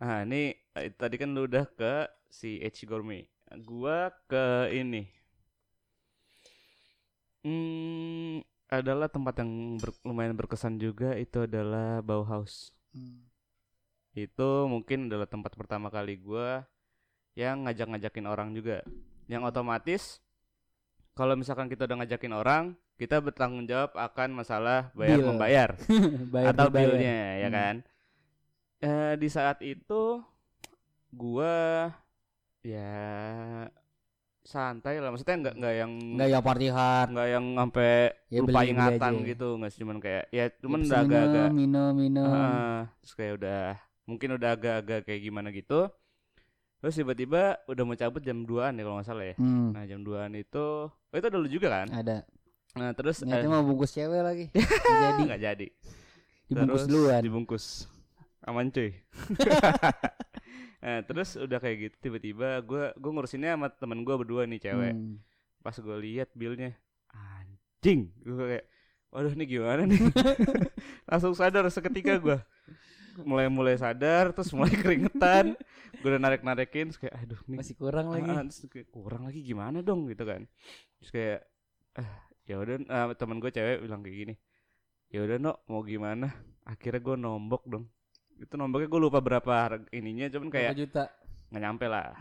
[0.03, 0.43] Nah, ini
[0.79, 1.95] eh, tadi kan lu udah ke
[2.39, 3.25] si H Gourmet.
[3.69, 5.03] Gua ke ini.
[7.47, 12.75] Hmm, adalah tempat yang ber- lumayan berkesan juga itu adalah Bauhaus.
[12.93, 13.31] Hmm.
[14.13, 16.67] Itu mungkin adalah tempat pertama kali gua
[17.39, 18.83] yang ngajak-ngajakin orang juga.
[19.31, 20.03] Yang otomatis
[21.19, 22.65] kalau misalkan kita udah ngajakin orang,
[22.99, 25.29] kita bertanggung jawab akan masalah bayar Bill.
[25.31, 25.71] membayar
[26.35, 27.55] Bayar atau billnya ya Hmm.
[27.55, 27.75] kan.
[28.79, 30.23] Eh, di saat itu
[31.11, 31.91] gua
[32.63, 32.91] ya
[34.43, 37.09] santai lah maksudnya nggak nggak yang Enggak ya party hard.
[37.13, 37.93] nggak yang sampai
[38.29, 39.29] Ya, lupa ingatan aja.
[39.29, 42.25] gitu nggak sih, cuman kayak ya cuman Ya, udah agak-agak minum, minum.
[42.27, 43.63] Ah, terus kayak udah
[44.05, 45.93] mungkin udah agak-agak kayak gimana gitu
[46.79, 50.01] terus tiba-tiba udah mau cabut jam 2an ya kalau nggak salah ya Hmm, nah jam
[50.01, 52.23] 2an itu oh itu ada lu juga kan ada.
[52.79, 54.45] Nah terus Ternyata eh, mau bungkus cewek lagi.
[54.55, 55.23] Nggak jadi.
[55.27, 55.67] nggak jadi.
[56.49, 57.21] Dibungkus Terus duluan.
[57.21, 57.65] dibungkus.
[58.47, 58.95] Aman cuy.
[60.79, 64.95] Nah terus udah kayak gitu tiba-tiba gua gua ngurusinnya sama temen gua berdua nih cewek.
[64.95, 65.19] Hmm.
[65.59, 66.79] pas gue lihat billnya
[67.11, 68.15] anjing.
[68.23, 68.65] Gue kayak
[69.11, 69.99] waduh ini gimana nih?
[71.11, 72.39] Langsung sadar seketika gue
[73.27, 75.59] mulai mulai sadar terus mulai keringetan.
[75.99, 78.31] Gue udah narik narikin kayak aduh nih Masih kurang lagi.
[78.31, 80.07] ah, terus kayak, kurang lagi gimana dong?
[80.07, 80.47] Gitu kan.
[81.03, 81.41] Terus kayak
[81.99, 82.13] ah
[82.49, 84.35] ya udah ah, teman gue cewek bilang kayak gini
[85.09, 86.33] ya udah no mau gimana
[86.65, 87.85] akhirnya gue nombok dong
[88.35, 91.05] itu nomboknya gue lupa berapa harga ininya cuman Berapa kayak juta?
[91.49, 92.17] nggak nyampe lah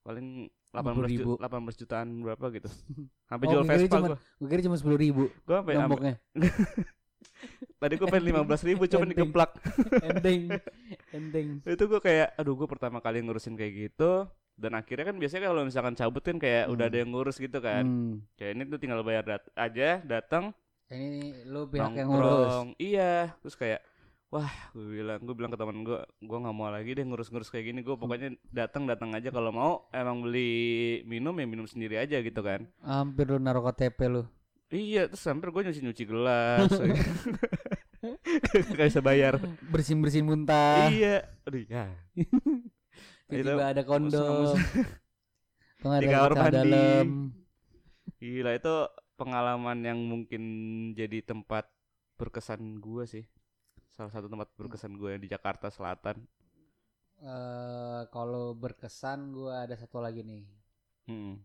[0.00, 1.30] paling 18 ribu.
[1.34, 2.68] ju- 18 jutaan berapa gitu
[3.28, 6.14] sampai Oh, jual gue Vespa gua Gue kira cuma sepuluh ribu gua sampai nomboknya.
[7.80, 9.50] tadi gua pengen 15 ribu cuman dikeplak
[10.02, 10.42] Ending.
[11.16, 11.48] Ending.
[11.64, 14.24] itu gua kayak aduh gua pertama kali ngurusin kayak gitu
[14.60, 16.86] dan akhirnya kan biasanya kalau misalkan cabut kan kayak udah Hmm.
[16.86, 18.20] ada yang ngurus gitu kan Hmm.
[18.34, 20.50] kayak ini tuh tinggal bayar dat- aja datang
[20.86, 22.74] Ini lu pihak yang ngurus.
[22.76, 23.78] iya terus kayak
[24.28, 27.66] wah gue bilang gue bilang ke teman gue gue nggak mau lagi deh ngurus-ngurus kayak
[27.66, 32.18] gini gue pokoknya datang datang aja kalau mau emang beli minum ya minum sendiri aja
[32.18, 34.22] gitu kan Hampir lu naruh KTP lu.
[34.68, 36.70] Iya, terus hampir gue nyuci nyuci gelas,
[38.70, 39.34] gak bisa bayar.
[39.66, 40.86] Bersin-bersin muntah.
[40.88, 41.90] iya, aduh ya.
[43.30, 44.58] Tiba-tiba ada kondom.
[45.86, 46.12] Mandi.
[46.52, 47.32] dalam.
[48.20, 48.74] Gila itu
[49.16, 50.42] pengalaman yang mungkin
[50.92, 51.70] jadi tempat
[52.20, 53.24] berkesan gue sih.
[53.96, 56.20] Salah satu tempat berkesan gue yang di Jakarta Selatan.
[57.20, 60.44] Eh kalau berkesan gua ada satu lagi nih.
[61.04, 61.36] Hmm.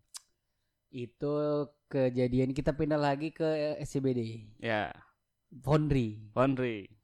[0.87, 4.47] Itu kejadian kita pindah lagi ke SCBD.
[4.63, 4.95] Ya,
[5.67, 6.31] Foundry.
[6.31, 6.94] Laundry.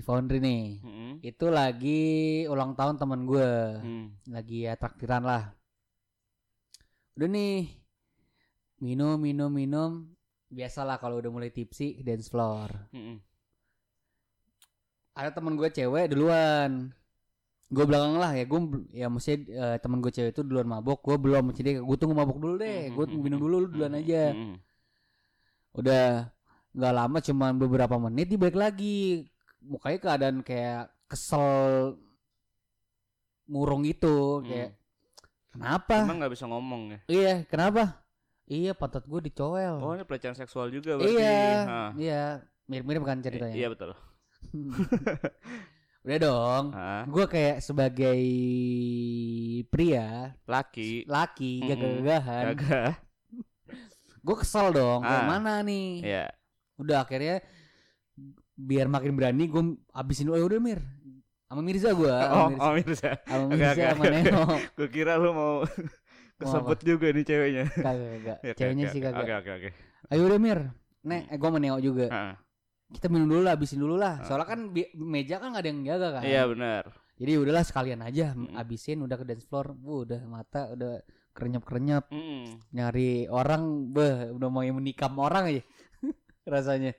[0.00, 0.64] Di Foundry nih.
[0.80, 1.14] Hmm.
[1.20, 2.00] Itu lagi
[2.48, 3.76] ulang tahun teman gua.
[3.84, 4.16] Hmm.
[4.32, 5.52] Lagi ya traktiran lah.
[7.20, 7.68] Udah nih.
[8.80, 10.08] Minum, minum, minum.
[10.48, 12.72] Biasalah kalau udah mulai tipsi dance floor.
[12.96, 13.20] Hmm.
[15.10, 16.88] ada teman gue cewek duluan
[17.68, 18.60] gue belakang lah ya gue
[18.94, 22.38] ya mesti eh, teman gue cewek itu duluan mabok gue belum jadi gue tunggu mabok
[22.40, 24.56] dulu deh gue Hmm, minum dulu lu duluan aja hmm,
[25.78, 26.30] udah
[26.76, 29.26] nggak lama cuman beberapa menit dia balik lagi
[29.62, 31.94] mukanya keadaan kayak kesel
[33.44, 34.46] murung gitu hmm.
[34.46, 34.70] kayak
[35.50, 35.58] Hmm.
[35.58, 36.98] kenapa Emang nggak bisa ngomong ya?
[37.10, 37.98] iya kenapa
[38.46, 41.10] iya pantat gue dicowel Oh ini pelecehan seksual juga berarti.
[41.12, 41.90] iya Hah.
[41.98, 42.22] iya
[42.64, 43.90] mirip-mirip kan ceritanya Iya betul.
[46.00, 46.64] udah dong.
[47.06, 48.22] Gue kayak sebagai
[49.66, 51.04] pria, laki.
[51.04, 51.68] laki, Mm-mm.
[51.68, 52.44] gagah-gagahan.
[52.54, 52.90] Gagah.
[54.20, 55.02] Gue kesel dong.
[55.02, 55.26] Ah.
[55.26, 56.00] mana nih?
[56.00, 56.26] Iya.
[56.76, 57.44] Udah akhirnya
[58.60, 60.28] biar makin berani gue abisin.
[60.28, 60.80] "Eh, udah Mir.
[61.46, 62.06] Sama Mirza gue.
[62.12, 63.10] Oh, oh Mirza.
[63.24, 64.10] Sama Mirza oke, sama oke.
[64.12, 64.42] Neno.
[64.76, 65.54] Gue kira lu mau
[66.38, 67.64] kesebut juga nih ceweknya.
[67.70, 68.38] Kagak, kagak.
[68.46, 69.20] Ya, Ceweknya oke, sih kagak.
[69.20, 69.68] Oke, oke, oke.
[70.08, 70.60] Ayo udah Mir.
[71.00, 72.06] Nek, eh, gue sama Neo juga.
[72.08, 72.34] Ah,
[72.90, 74.18] Kita minum dulu lah, abisin dulu lah.
[74.18, 74.26] Ah.
[74.26, 74.60] Soalnya kan
[74.94, 76.22] meja kan gak ada yang jaga kan.
[76.22, 76.84] Iya benar.
[77.20, 78.54] Jadi udahlah sekalian aja Mm.
[78.54, 79.74] abisin udah ke dance floor.
[79.74, 80.98] Bu, udah mata udah
[81.30, 82.46] kerenyap-kerenyap Mm.
[82.70, 85.62] nyari orang beh udah mau menikam orang aja
[86.46, 86.94] rasanya.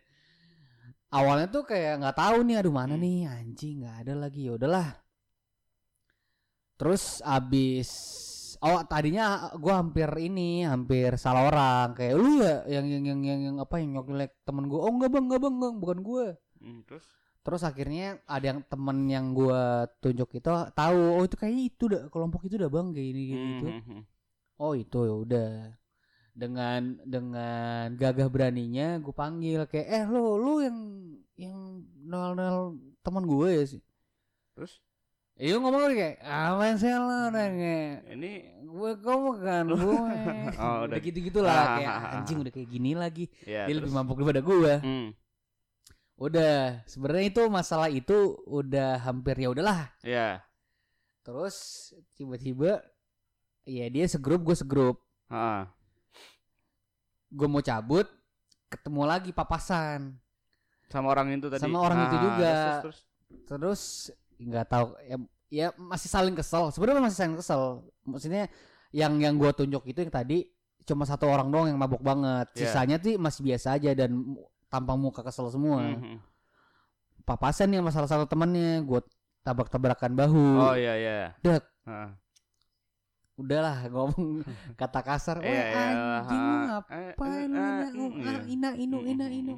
[1.12, 3.04] Awalnya tuh kayak nggak tahu nih aduh mana Hmm.
[3.04, 4.88] nih anjing nggak ada lagi ya udahlah.
[6.80, 7.90] Terus abis
[8.62, 13.40] oh tadinya gua hampir ini hampir salah orang kayak lu ya yang yang yang yang,
[13.52, 16.26] yang apa yang nyokilek temen gua oh enggak bang enggak bang, enggak, bukan gua
[16.62, 17.06] Mm, Terus?
[17.42, 20.46] Terus akhirnya ada yang temen yang gua tunjuk itu
[20.78, 23.68] tahu oh itu kayaknya itu dah kelompok itu dah bang kayak gini gini gitu.
[23.68, 24.00] Mhm.
[24.62, 25.50] Oh itu ya udah
[26.32, 30.78] dengan dengan gagah beraninya gue panggil kayak eh lo lu yang
[31.36, 31.58] yang
[32.02, 32.58] nol nol
[33.02, 33.82] teman gue ya sih.
[34.54, 34.80] Terus?
[35.36, 39.96] Iya ngomong kayak apa sih lo nanya Ini gue kamu kan gue
[40.62, 41.50] Oh, udah gitu gitulah
[41.82, 43.80] kayak anjing udah kayak gini lagi ya dia terus.
[43.82, 45.08] lebih mampu daripada gue Mm,
[46.22, 48.14] udah sebenarnya itu masalah itu
[48.46, 50.46] udah hampir ya udahlah Ya.
[51.22, 51.56] Terus
[52.14, 52.86] tiba-tiba
[53.64, 55.02] ya dia segrup gue segrup.
[55.26, 55.70] Ah.
[57.32, 58.06] Gue mau cabut
[58.68, 60.20] ketemu lagi papasan.
[60.92, 61.64] Sama orang itu tadi.
[61.64, 62.54] Sama orang itu Ah, juga.
[62.84, 63.00] Terus,
[63.48, 63.82] terus,
[64.36, 65.18] nggak tahu ya,
[65.48, 66.68] ya masih saling kesel.
[66.76, 67.88] Sebenarnya masih saling kesel.
[68.04, 68.52] Maksudnya
[68.92, 70.52] yang yang gue tunjuk itu yang tadi
[70.84, 72.52] cuma satu orang doang yang mabok banget.
[72.60, 72.68] Iya.
[72.68, 74.12] Sisanya tuh masih biasa aja dan
[74.68, 75.80] tampang muka kesel semua.
[75.96, 76.20] Mhm.
[77.24, 79.00] Papasan nih sama salah satu temannya gue
[79.48, 80.48] tabrak-tabrakan bahu.
[80.60, 81.16] Oh iya iya.
[81.40, 81.64] Dek.
[81.88, 82.12] Ah.
[83.42, 85.38] Udahlah ngomong kata kasar.
[85.38, 85.84] Wah Iya iya.
[85.84, 86.64] anjing lu Ah.
[86.72, 88.40] ngapain Eh, lu eh, ina, mm, iya.
[88.48, 89.56] ina inu ina inu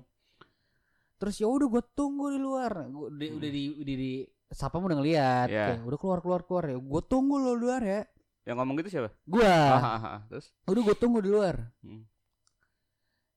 [1.15, 3.38] terus ya udah gue tunggu di luar gua, di, Hmm.
[3.38, 4.12] udah di udah di
[4.50, 5.65] siapa udah ngeliat Iya.
[5.69, 8.02] Kayak, udah keluar keluar keluar ya gue tunggu lo di luar ya
[8.43, 9.10] Yang ngomong gitu siapa?
[9.24, 10.19] gue Ah, ah, ah.
[10.28, 10.52] Terus?
[10.65, 12.04] udah gue tunggu di luar Hmm.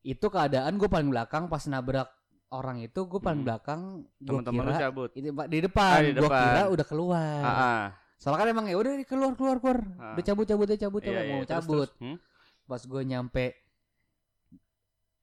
[0.03, 2.11] itu keadaan gue paling belakang pas nabrak
[2.49, 3.49] orang itu gue paling Hmm.
[3.49, 3.81] belakang
[4.19, 5.11] Teman-teman lu cabut.
[5.13, 6.43] itu Pak, di depan Ah, di gue depan.
[6.45, 7.85] kira udah keluar Ah, ah.
[8.17, 10.13] Soalnya kan emang ya udah keluar keluar keluar Ah.
[10.13, 11.31] udah cabut cabut ya cabut Iya, cabut iya.
[11.31, 11.91] mau Terus, cabut terus.
[11.99, 12.17] Hmm?
[12.65, 13.45] pas gue nyampe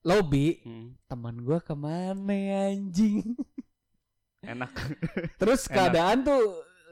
[0.03, 0.88] lobby Hmm.
[1.06, 3.23] teman gue ke mana ya, anjing
[4.45, 4.71] Enak.
[5.38, 5.73] terus Enak.
[5.73, 6.43] keadaan tuh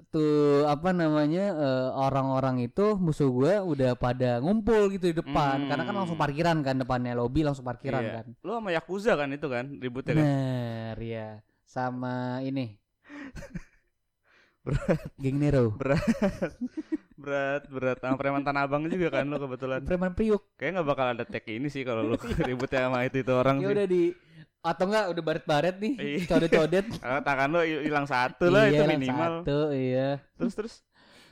[0.07, 5.69] tuh apa namanya eh, orang-orang itu musuh gue udah pada ngumpul gitu di depan Hmm.
[5.69, 8.13] karena kan langsung parkiran kan depannya lobby langsung parkiran Iya.
[8.17, 10.23] kan Lu sama Yakuza kan itu kan ributnya kan?
[10.23, 11.29] bener ya
[11.63, 12.75] sama ini
[14.61, 14.99] Berat.
[15.15, 15.73] geng Nero
[17.15, 17.97] Berat, berat.
[17.99, 19.81] Sama preman Tanah Abang juga kan lu kebetulan.
[19.81, 23.31] preman priuk Kayaknya nggak bakal ada tag ini sih kalau lu ributnya sama itu itu
[23.31, 23.73] orang ya sih.
[23.73, 24.03] udah di
[24.61, 26.17] atau enggak udah baret-baret nih Iya.
[26.27, 26.85] codet-codet
[27.27, 29.31] tangan lu hil- hilang satu lah itu Iya, minimal.
[29.41, 30.73] satu iya Terus terus.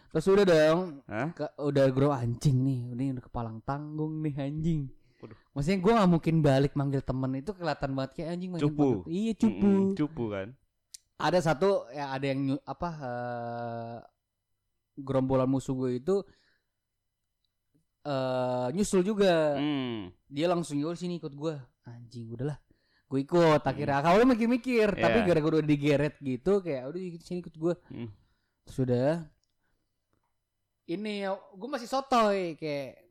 [0.09, 1.29] terus udah dong Hah?
[1.31, 4.89] ke, udah grow anjing nih ini udah kepalang tanggung nih anjing
[5.19, 5.37] Waduh.
[5.53, 8.89] maksudnya gue gak mungkin balik manggil temen itu kelihatan banget kayak anjing Cupu.
[9.05, 10.47] iya cupu Mm-mm, cupu kan.
[11.19, 13.97] Ada satu ya ada yang apa eh,
[14.97, 16.15] gerombolan musuh gue itu
[18.01, 20.07] eh nyusul juga Hmm.
[20.25, 21.53] dia langsung yaudah sini ikut gue
[21.83, 22.55] anjing udahlah
[23.05, 25.19] gue ikut akhirnya awalnya mikir-mikir tapi Hmm.
[25.19, 25.27] Iya.
[25.27, 28.09] gara-gara udah digeret gitu kayak udah ikut sini ikut gue Hmm.
[28.65, 29.27] sudah
[30.87, 33.03] ini gue masih sotoy kayak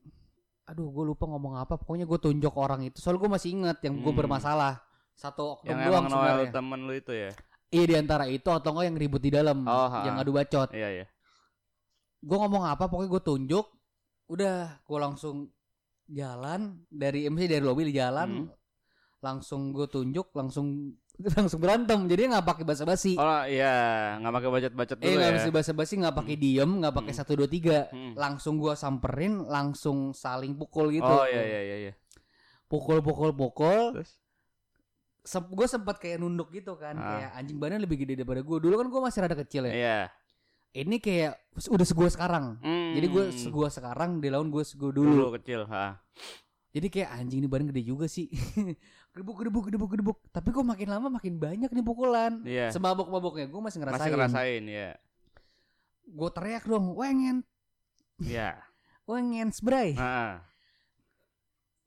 [0.65, 3.95] aduh gue lupa ngomong apa pokoknya gue tunjuk orang itu soalnya gue masih inget yang
[3.99, 4.19] gue Hmm.
[4.19, 4.81] bermasalah
[5.13, 7.33] satu oknum Yang doang emang sebenarnya temen lu itu ya.
[7.69, 10.19] Iya di antara itu atau enggak yang ribut di dalam Oh, yang ha.
[10.19, 11.07] ngadu bacot Iya iya.
[12.19, 13.67] gue ngomong apa pokoknya gue tunjuk
[14.29, 15.37] udah gue langsung
[16.05, 18.49] jalan dari MC dari lobby di jalan Hmm.
[19.19, 20.95] langsung gue tunjuk langsung
[21.37, 25.37] langsung berantem jadi nggak pakai basa-basi Oh iya, nggak pakai bacot-bacot eh dulu nggak ya.
[25.37, 27.21] bisa basa-basi nggak pakai diem nggak pakai Hmm.
[27.21, 28.15] satu dua tiga Hmm.
[28.15, 31.93] langsung gue samperin langsung saling pukul gitu Oh iya iya iya iya.
[32.65, 34.13] pukul pukul pukul Terus
[35.25, 37.05] gue sempat kayak nunduk gitu kan Ah.
[37.15, 39.99] kayak anjing badannya lebih gede daripada gue dulu kan gue masih rada kecil ya iya.
[40.73, 41.37] ini kayak
[41.69, 42.93] udah segua sekarang Hmm.
[42.95, 46.01] jadi gue segua sekarang dilawan gue segua dulu dulu kecil, ha.
[46.69, 48.29] Jadi kayak anjing ini badan gede juga sih.
[49.17, 50.19] gedebuk gedebuk gedebuk gedebuk.
[50.29, 52.45] Tapi kok makin lama makin banyak nih pukulan.
[52.45, 52.69] Iya.
[52.69, 53.99] Semabok maboknya gue masih ngerasain.
[54.05, 54.91] Masih ngerasain ya.
[56.05, 57.41] Gue teriak dong, wengen,
[58.21, 58.61] Iya.
[59.11, 59.97] wengen, spray.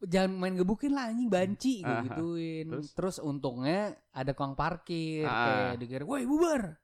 [0.01, 2.65] Jangan main gebukin lah anjing banci gue gituin.
[2.67, 2.87] terus?
[2.91, 3.15] Terus?
[3.17, 5.71] untungnya ada tukang parkir Ah.
[5.71, 6.77] kayak dikira, "Woi, bubar."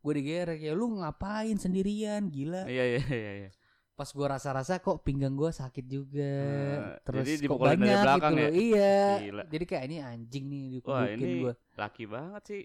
[0.00, 3.50] Gue digerek ya lu ngapain sendirian gila Iya iya iya iya.
[3.92, 7.98] pas gue rasa-rasa kok pinggang gue sakit juga Eh, terus jadi kok dipukulin dari banyak
[8.00, 8.42] belakang gitu ya?
[8.42, 9.42] loh iya Gila.
[9.46, 12.62] jadi kayak ini anjing nih digebukin gue laki banget sih.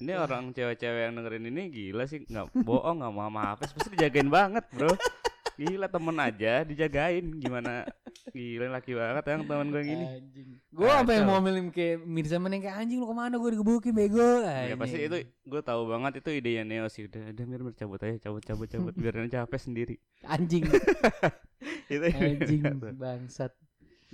[0.00, 4.26] Ini orang cewek-cewek yang dengerin ini gila sih, nggak bohong, nggak mau apa pasti dijagain
[4.28, 4.90] banget, bro.
[5.56, 7.24] Gila temen aja dijagain.
[7.36, 7.86] Gimana?
[8.30, 10.04] Gila laki banget yang temen gue gini.
[10.06, 10.48] Anjing.
[10.70, 13.34] Gue apa yang mau milih kayak Mirza Meneng kayak anjing lu ke mana?
[13.36, 14.44] Gue digebukin bego.
[14.44, 17.10] Ya pasti itu gue tahu banget itu idenya Neo sih.
[17.10, 18.92] Udah udah mir mir cabut aja cabut cabut cabut.
[18.94, 19.94] Biar dia capek sendiri.
[20.24, 20.64] Anjing.
[21.90, 22.62] Itu anjing
[22.96, 23.52] bangsat.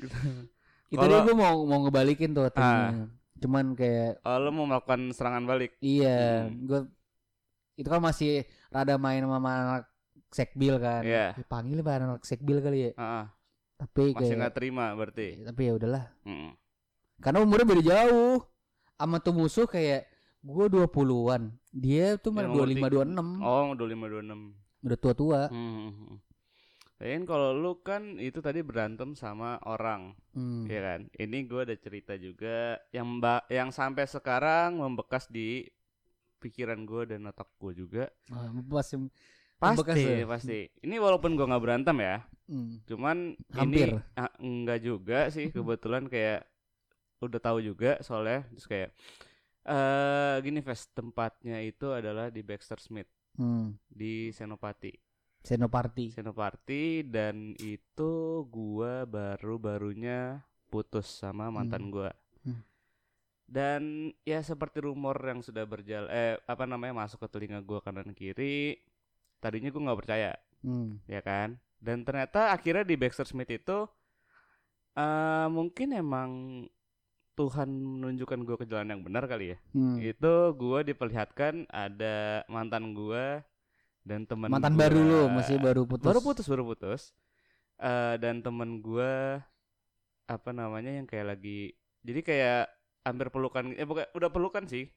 [0.00, 0.08] Itu
[0.96, 3.06] Kalau- dia gue mau mau ngebalikin tuh timnya.
[3.36, 5.76] Cuman kayak oh, lo mau melakukan serangan balik?
[5.78, 6.64] Iya Hmm.
[6.64, 6.80] gue
[7.76, 9.84] itu kan masih rada main sama anak
[10.30, 11.26] sekbil kan Iya.
[11.38, 13.24] dipanggil pak anak sekbil kali ya ah,
[13.76, 16.50] tapi masih nggak terima berarti tapi ya udahlah Mm-mm.
[17.20, 18.42] karena umurnya beda jauh
[18.96, 20.08] sama tuh musuh kayak
[20.40, 24.40] gue 20-an dia tuh malah umur 25 26 oh dua lima dua enam
[24.82, 26.22] udah tua-tua Hmm.
[26.96, 30.64] Lain kalau lu kan itu tadi berantem sama orang, hmm.
[30.64, 31.00] ya kan?
[31.12, 35.68] Ini gue ada cerita juga yang mbak yang sampai sekarang membekas di
[36.40, 38.08] pikiran gue dan otak gue juga.
[38.24, 38.96] Pasti Membekas
[39.56, 40.28] Pasti, ya?
[40.28, 40.58] pasti.
[40.84, 42.84] Ini walaupun gue nggak berantem ya, hmm.
[42.84, 43.16] cuman
[43.56, 43.88] Hampir.
[43.96, 46.44] ini ah, enggak juga sih kebetulan kayak
[47.24, 48.90] udah tahu juga soalnya terus kayak
[49.66, 53.76] eh gini Ves tempatnya itu adalah di Baxter Smith Hmm.
[53.92, 54.96] di Senopati.
[55.44, 58.12] Senoparty Senopati dan itu
[58.48, 60.40] gua baru-barunya
[60.72, 62.10] putus sama mantan gua.
[62.42, 62.64] Hmm.
[63.46, 63.82] Dan
[64.26, 68.80] ya seperti rumor yang sudah berjalan eh apa namanya masuk ke telinga gua kanan kiri.
[69.38, 70.32] Tadinya gua nggak percaya,
[70.64, 71.06] hmm.
[71.06, 71.60] ya kan?
[71.78, 73.84] Dan ternyata akhirnya di Baxter Smith itu
[74.96, 76.30] eh mungkin emang
[77.36, 79.58] Tuhan menunjukkan gua ke jalan yang benar kali ya.
[79.76, 80.00] Hmm.
[80.00, 83.44] Itu gua diperlihatkan ada mantan gua
[84.06, 87.02] dan teman mantan gua- baru lu masih baru putus baru putus baru putus
[87.76, 89.44] Eh dan temen gua
[90.26, 92.62] apa namanya yang kayak lagi jadi kayak
[93.04, 94.88] hampir pelukan eh bukan udah pelukan sih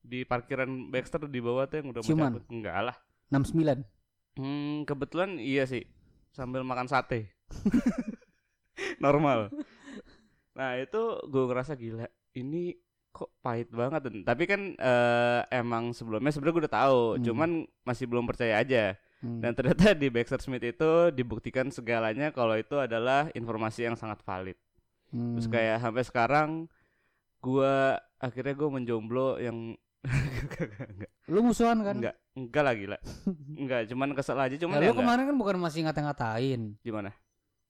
[0.00, 2.30] di parkiran Baxter di bawah tuh yang udah mau Ciuman?
[2.30, 2.96] cabut enggak lah
[3.30, 3.84] 69
[4.38, 5.84] hmm, kebetulan iya sih
[6.32, 7.32] sambil makan sate
[9.04, 9.52] normal
[10.54, 12.74] nah itu gue ngerasa gila ini
[13.08, 17.24] kok pahit banget dan tapi kan eh, emang sebelumnya sebenarnya gue udah tahu Hmm.
[17.24, 17.50] cuman
[17.82, 19.42] masih belum percaya aja Hmm.
[19.42, 24.54] dan ternyata di Baxter Smith itu dibuktikan segalanya kalau itu adalah informasi yang sangat valid.
[25.10, 25.34] Hmm.
[25.34, 26.50] Terus kayak sampai sekarang
[27.42, 29.74] gua akhirnya gua menjomblo yang
[31.26, 32.98] lu musuhan kan enggak, enggak lah gila.
[33.52, 35.00] Enggak, cuman kesel aja cuman Ya, ya lu enggak.
[35.02, 37.10] kemarin kan bukan masih ngata-ngatain Gimana?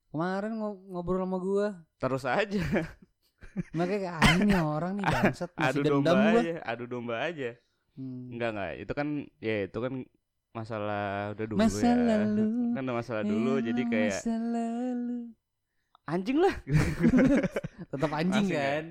[0.08, 1.66] kemarin ngo- ngobrol sama gua
[1.98, 2.62] Terus aja.
[3.74, 7.14] makanya kayak anjing nih orang nih bangsat masih adu domba dendam gua aja, adu domba
[7.20, 7.50] aja.
[7.92, 8.24] Hmm.
[8.30, 9.92] Enggak enggak, itu kan ya itu kan
[10.50, 11.94] masalah udah dulu masa ya.
[11.98, 15.18] lalu Kan udah masalah dulu ya, jadi kayak masa lalu
[16.06, 16.54] anjing lah.
[17.90, 18.62] tetap anjing Asik ya?
[18.70, 18.84] kan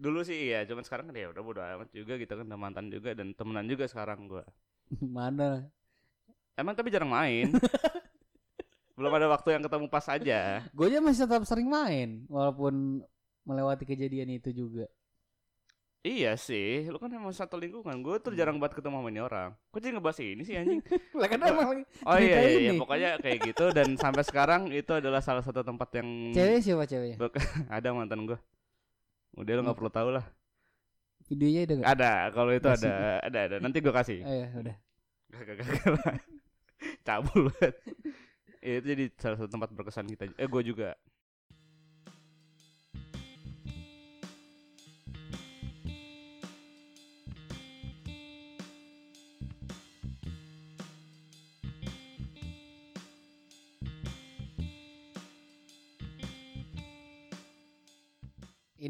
[0.00, 2.88] dulu sih iya cuman sekarang kan ya udah bodo amat juga gitu kan udah mantan
[2.88, 4.44] juga dan temenan juga sekarang gua.
[4.98, 5.68] Mana?
[6.56, 7.52] Emang tapi jarang main.
[8.96, 10.60] Belum ada waktu yang ketemu pas aja.
[10.76, 13.00] Gue aja masih tetap sering main walaupun
[13.48, 14.84] melewati kejadian itu juga.
[16.00, 17.96] Iya sih lu kan emang satu lingkungan.
[18.04, 19.56] Gue tuh jarang banget ketemu sama ini orang.
[19.72, 20.80] Kok jadi ngebahas ini sih anjing?
[21.20, 23.64] Lah kan emang lagi oh iya iya, iya pokoknya kayak gitu.
[23.72, 27.16] Dan sampai sekarang itu adalah salah satu tempat yang cewek siapa ceweknya
[27.76, 28.40] ada mantan gua
[29.38, 30.24] udah lu nggak perlu tahu lah
[31.30, 31.86] videonya ada gak?
[31.94, 34.76] ada kalau itu ada ada ada nanti gua kasih Oh, ya udah
[35.30, 36.16] Gak, gak, gak, gak.
[37.06, 37.74] Cabul banget.
[38.58, 40.26] Ya, itu jadi salah satu tempat berkesan kita.
[40.34, 40.98] Eh, gue juga.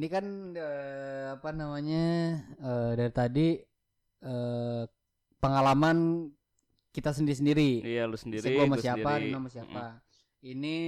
[0.01, 0.25] Ini kan
[0.57, 3.49] eh, apa namanya eh, dari tadi
[4.25, 4.83] eh,
[5.37, 6.25] pengalaman
[6.89, 8.49] kita sendiri-sendiri Iya, lu sendiri.
[8.49, 9.29] Sama siapa, sendiri.
[9.37, 9.83] Sama siapa.
[10.41, 10.79] Ini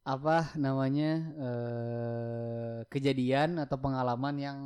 [0.00, 4.58] apa namanya eh kejadian atau pengalaman yang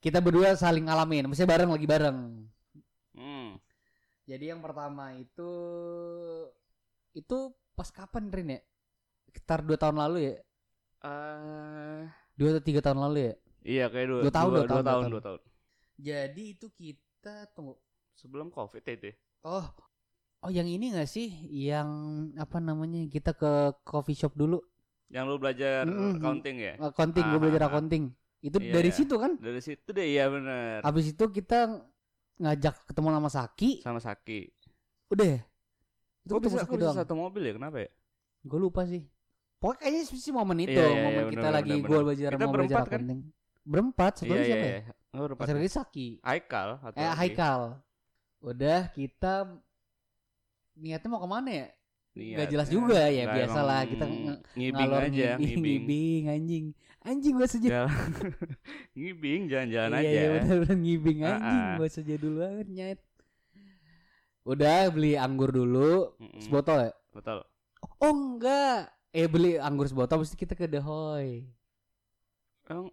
[0.00, 2.18] kita berdua saling ngalamin, maksudnya bareng lagi bareng.
[3.20, 3.60] Hmm.
[4.24, 5.52] Jadi yang pertama itu
[7.12, 8.60] itu pas kapan Rin ya?
[9.28, 10.34] Sekitar dua tahun lalu ya?
[11.04, 12.00] Eh,
[12.34, 13.34] Dua atau tiga tahun lalu ya?
[13.64, 15.12] iya kayak dua, Dua tahun, dua, dua tahun, dua tahun, tahun.
[15.12, 15.40] dua tahun.
[16.00, 17.74] Jadi itu kita tunggu.
[18.14, 19.12] Sebelum covid itu.
[19.12, 19.14] ya?
[19.44, 19.66] Oh,
[20.40, 21.28] oh yang ini gak sih?
[21.48, 21.88] Yang
[22.40, 23.04] apa namanya?
[23.08, 23.52] Kita ke
[23.84, 24.58] coffee shop dulu.
[25.12, 26.18] Yang lu belajar Mm-mm.
[26.18, 26.72] accounting ya?
[26.80, 27.72] Accounting, gue belajar Ah, ah, ah.
[27.76, 28.04] accounting.
[28.40, 28.96] Itu Iya, dari iya.
[28.96, 29.32] situ kan?
[29.38, 30.82] Dari situ deh iya bener.
[30.82, 31.80] Habis itu kita
[32.40, 34.40] ngajak ketemu sama Saki, sama Saki.
[35.12, 35.38] udah.
[36.24, 36.96] Itu Kok ketemu bisa, Saki kok bisa doang.
[36.98, 37.52] satu mobil ya?
[37.56, 37.90] Kenapa ya?
[38.44, 39.04] Gue lupa sih.
[39.64, 41.88] Pokoknya kayaknya sih momen itu, Iya, iya, momen iya, kita bener, lagi bener.
[42.04, 42.92] belajar Kita mau belajar berempat kan?
[43.00, 43.20] accounting.
[43.64, 44.76] Berempat, satu Iya iya siapa iya.
[44.76, 44.82] ya?
[45.10, 45.44] Oh, berempat.
[45.48, 46.08] Satu lagi Saki.
[46.20, 47.12] Haikal atau Eh?
[47.16, 47.60] Haikal.
[48.38, 49.34] Udah kita
[50.76, 51.68] niatnya mau ke mana ya?
[52.12, 56.22] Niatnya Nggak jelas juga ya, nggak biasalah, kita nge- ngibing Ngalor aja, ngibing, ngibing.
[56.36, 56.64] anjing.
[57.00, 57.90] Anjing gue sejak Jalan.
[58.96, 60.12] ngibing jalan-jalan iya, aja.
[60.12, 61.74] Iya bener-bener ngibing Ah, anjing ah.
[61.76, 63.00] Gue sejadul banget nyet
[64.44, 66.40] Udah beli anggur dulu Mm-mm.
[66.40, 66.92] Sebotol ya?
[67.12, 67.44] Betul.
[67.98, 71.46] Oh enggak Eh beli anggur sebotol Mesti kita ke The Hoy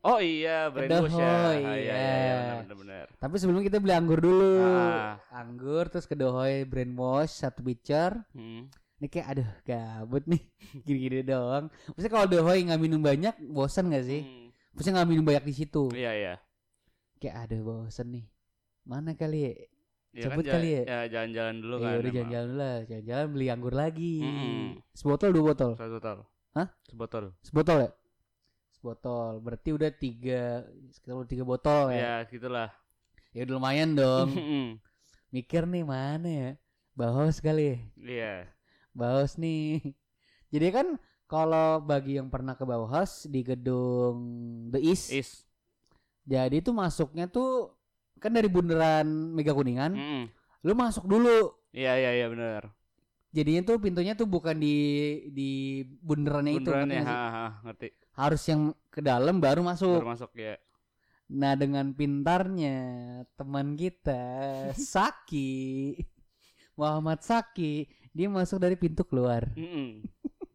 [0.04, 1.24] Oh, iya, brainwash ya.
[1.24, 1.96] Ah, iya, iya, iya.
[1.96, 3.06] iya, benar benar.
[3.16, 5.16] Tapi sebelum kita beli anggur dulu Ah.
[5.32, 8.68] Anggur terus ke The Hoy Brainwash Satu pitcher Hmm.
[9.00, 10.44] Ini kayak aduh gabut nih
[10.86, 14.22] Gini-gini doang Maksudnya kalau The Hoy nggak minum banyak Bosan gak sih?
[14.22, 14.52] Hmm.
[14.76, 16.34] Maksudnya nggak minum banyak di situ Iya, iya.
[17.18, 18.26] Kayak aduh bosan nih
[18.84, 19.56] Mana kali
[20.12, 20.24] ya?
[20.24, 20.82] Cepet jalan- kali ya?
[20.84, 21.94] Ya jalan-jalan dulu Ya kan.
[21.98, 24.62] udah jalan-jalan dulu lah Jalan-jalan beli anggur lagi Mm-mm.
[24.92, 26.18] Sebotol dua botol Satu botol.
[26.52, 26.68] Hah?
[26.86, 27.24] Sebotol.
[27.42, 27.90] Sebotol ya?
[28.74, 30.44] Sebotol Berarti udah tiga
[30.90, 32.70] Sekitar udah tiga botol ya Ya, gitulah.
[33.32, 34.28] Ya udah lumayan dong.
[35.30, 36.50] Mikir nih mana ya
[36.92, 38.34] Baos kali ya Iya.
[38.92, 39.80] Baos nih
[40.50, 40.88] Jadi kan
[41.26, 44.20] kalau bagi yang pernah ke Bauhaus di gedung
[44.68, 45.48] The East, Is.
[46.22, 47.72] jadi itu masuknya tuh
[48.22, 50.24] kan dari bundaran Mega Kuningan, Mm-mm.
[50.62, 51.58] lu masuk dulu.
[51.74, 52.70] Iya, iya, iya benar.
[53.34, 54.76] Jadinya tuh pintunya tuh bukan di
[55.32, 55.50] di
[56.04, 57.88] bundarannya itu, ngerti ha, ha, ngerti.
[58.14, 58.62] harus yang
[58.92, 60.04] ke dalam baru masuk.
[60.04, 60.60] Baru masuk ya.
[61.32, 62.76] Nah dengan pintarnya
[63.40, 64.20] teman kita
[64.76, 65.96] Saki
[66.76, 69.48] Muhammad Saki dia masuk dari pintu keluar.
[69.56, 70.04] Mm-mm.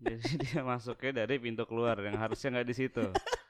[0.07, 3.05] Jadi dia masuknya dari pintu keluar yang harusnya nggak di situ.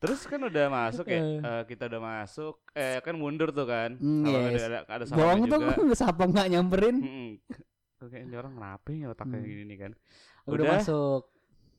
[0.00, 1.38] Terus kan udah masuk ya, Eh.
[1.38, 4.64] eh, kita udah masuk, eh kan mundur tuh kan, Hmm, Kalau yes.
[4.64, 5.60] ada ada, ada Bohong tuh
[6.00, 6.96] siapa nggak nyamperin.
[8.00, 9.46] Oke, ini orang kenapa ya otaknya Hmm.
[9.46, 9.92] gini nih kan?
[10.48, 10.66] Udah, Udah.
[10.74, 11.22] masuk.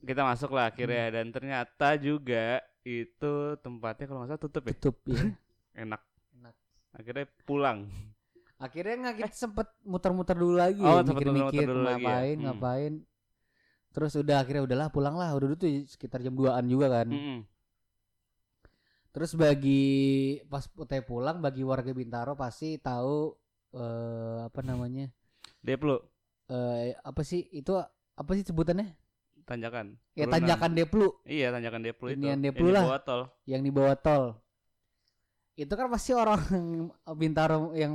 [0.02, 1.12] Kita masuk lah akhirnya Hmm.
[1.12, 2.46] dan ternyata juga
[2.82, 5.14] itu tempatnya kalau nggak salah tutup ya, Tutup ya.
[5.82, 6.02] enak.
[6.32, 6.54] Enak.
[6.94, 7.78] Akhirnya pulang.
[8.56, 11.98] Akhirnya nggak kita sempet muter-muter dulu lagi Oh, ya, mikir-mikir lagi ya?
[11.98, 12.44] ngapain, Hmm.
[12.46, 12.92] ngapain.
[13.90, 15.34] Terus udah akhirnya udahlah pulang lah.
[15.34, 17.10] Udah dulu tuh sekitar jam 2-an juga kan.
[17.10, 17.38] Mm-mm.
[19.12, 19.82] Terus bagi
[20.48, 23.36] pas Utai pulang bagi warga Bintaro pasti tahu
[23.72, 25.08] eh apa namanya?
[25.60, 25.96] Deplu,
[26.48, 27.72] Eh apa sih itu
[28.12, 28.96] apa sih sebutannya?
[29.42, 29.98] tanjakan.
[30.14, 30.34] Ya Turunan.
[30.38, 32.24] tanjakan Deplu Iya, tanjakan Deplu itu.
[32.24, 32.84] Inian Yang Deplu di lah.
[32.86, 33.22] bawah tol.
[33.44, 34.24] yang di bawah tol.
[35.54, 36.40] Itu kan pasti orang
[37.20, 37.92] Bintaro yang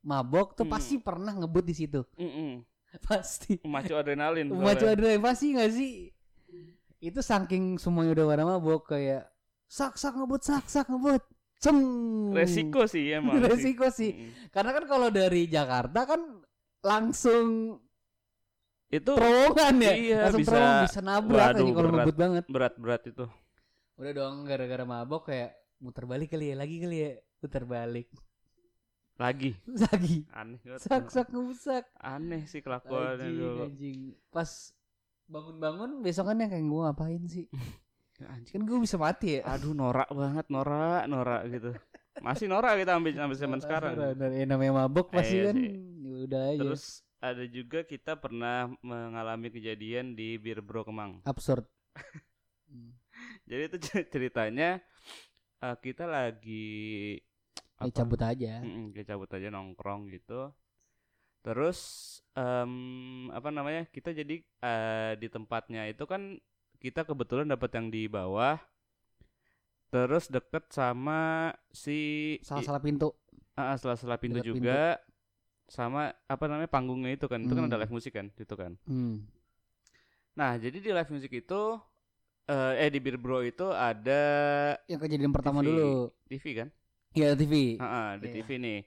[0.00, 0.72] mabok tuh Hmm.
[0.72, 2.00] pasti pernah ngebut di situ.
[2.16, 2.64] Mm-mm.
[3.04, 3.60] Pasti.
[3.60, 4.48] Memacu adrenalin.
[4.48, 5.90] Memacu adrenalin pasti gak sih?
[6.98, 9.28] Itu saking semuanya udah pada mabok kayak
[9.68, 11.20] sak sak ngebut sak sak ngebut.
[11.58, 11.76] Cem.
[12.32, 13.36] Resiko sih emang.
[13.38, 13.44] sih.
[13.44, 14.10] Resiko sih.
[14.10, 14.48] Mm-mm.
[14.48, 16.20] Karena kan kalau dari Jakarta kan
[16.80, 17.76] langsung
[18.88, 19.92] Itu terowongan ya.
[19.92, 21.98] iya, langsung bisa- terowongan bisa nabrak waduh, aja kalau berat.
[22.00, 22.44] ngebut banget.
[22.48, 23.26] berat-berat itu.
[23.94, 28.08] Udah dong gara-gara mabok kayak muter balik kali ya, lagi kali ya, muter balik.
[29.18, 29.50] Lagi.
[29.84, 30.16] Lagi.
[30.30, 30.62] Aneh.
[30.78, 31.84] Sak sak ngebusak.
[31.98, 33.98] Aneh sih kelakuannya Anjing, anjing.
[34.30, 34.70] Pas
[35.26, 37.44] bangun-bangun besokannya kayak gue ngapain sih?
[38.26, 38.54] Anjing.
[38.58, 39.46] Kan gue bisa mati ya.
[39.46, 41.70] Aduh norak banget, norak, norak gitu.
[42.18, 43.92] Masih norak kita ambil sampai zaman sekarang.
[43.94, 46.60] Dan ya, namanya mabok pasti Iya kan ya udah aja.
[46.66, 46.84] Terus
[47.18, 51.22] ada juga kita pernah mengalami kejadian di Bir Bro Kemang.
[51.22, 51.62] absurd.
[53.48, 54.82] Jadi itu cer- ceritanya
[55.62, 57.18] eh, kita lagi
[57.78, 58.58] Ya, cabut aja.
[58.58, 60.50] Mm-mm, kayak cabut aja nongkrong gitu.
[61.46, 61.78] Terus
[62.34, 62.74] em,
[63.30, 63.86] apa namanya?
[63.86, 66.42] Kita jadi eh, di tempatnya itu kan
[66.78, 68.58] kita kebetulan dapat yang di bawah.
[69.88, 73.12] Terus deket sama si Salah-salah pintu.
[73.58, 73.74] Ah,
[74.20, 74.62] pintu Dekat pintu.
[74.62, 75.00] juga
[75.68, 77.42] sama apa namanya panggungnya itu kan.
[77.42, 77.82] Itu kan ada Hmm.
[77.82, 78.76] live musik kan, itu kan.
[78.86, 79.26] Hmm.
[80.38, 81.62] Nah, jadi di live musik itu
[82.48, 84.22] eh, eh di Bir Bro itu ada
[84.88, 85.68] Yang kejadian pertama TV.
[85.68, 85.90] dulu.
[86.30, 86.68] TV kan?
[87.12, 87.76] Iya TV.
[87.80, 88.34] Ah, ada Iya.
[88.40, 88.78] TV nih.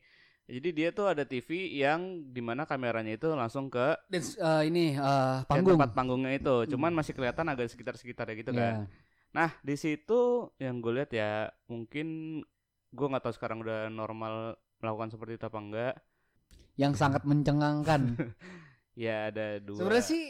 [0.51, 1.49] Jadi dia tuh ada TV
[1.79, 5.79] yang di mana kameranya itu langsung ke Dan eh, ini eh, ke panggung.
[5.79, 6.55] tempat panggungnya itu.
[6.75, 6.97] Cuman Hmm.
[6.99, 8.59] masih kelihatan agak sekitar-sekitar ya gitu Ya.
[8.59, 8.73] kan.
[9.31, 12.07] Nah, di situ yang gue lihat ya mungkin
[12.91, 15.93] gue nggak tahu sekarang udah normal melakukan seperti itu apa enggak.
[16.75, 18.01] Yang sangat mencengangkan.
[18.91, 19.79] Ya ada dua.
[19.79, 20.23] Sebenarnya sih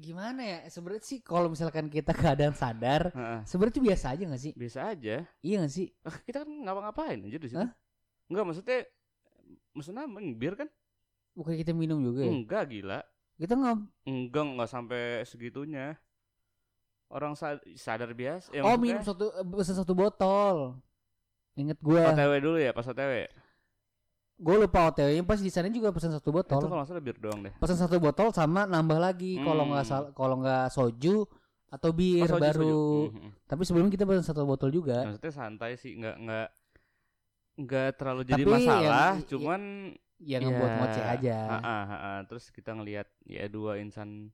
[0.00, 0.58] gimana ya?
[0.72, 4.52] Sebenarnya sih kalau misalkan kita keadaan sadar, Heeh, sebenarnya itu biasa aja gak sih?
[4.56, 5.16] biasa aja.
[5.44, 5.86] Iya gak sih?
[6.08, 7.60] Ah, kita kan ngapa-ngapain aja di situ.
[7.60, 7.70] Hah?
[8.32, 8.78] Enggak maksudnya
[9.72, 10.68] maksudnya bir kan?
[11.32, 12.30] Bukan kita minum juga ya?
[12.30, 13.00] Enggak gila.
[13.36, 15.96] Kita nggak Enggak enggak sampai segitunya.
[17.06, 18.50] Orang sa- sadar biasa.
[18.50, 20.78] Ya, Oh minum satu eh, pesan satu botol.
[21.54, 23.26] Ingat gue, OTW dulu ya pas OTW.
[24.40, 26.60] gue lupa OTW-nya pas di sana juga pesan satu Itu botol.
[26.62, 27.52] kalau nggak salah bir doang deh.
[27.60, 30.10] Pesan satu botol sama nambah lagi kalau nggak Hmm.
[30.14, 31.28] kalau nggak soju
[31.68, 32.56] atau bir Oh, soju, baru.
[32.56, 32.80] soju.
[32.80, 33.30] Hmm, hmm.
[33.44, 35.04] Tapi sebelumnya kita pesan satu botol juga.
[35.04, 36.46] Maksudnya santai sih, nggak nggak
[37.60, 39.10] nggak terlalu jadi Tapi yang- masalah.
[39.14, 39.62] i- cuman
[40.18, 41.38] Yang ngebuat ya, ngoceh aja.
[41.48, 42.12] ha-ha, ha-ha.
[42.24, 44.28] Terus kita ngelihat ya dua insan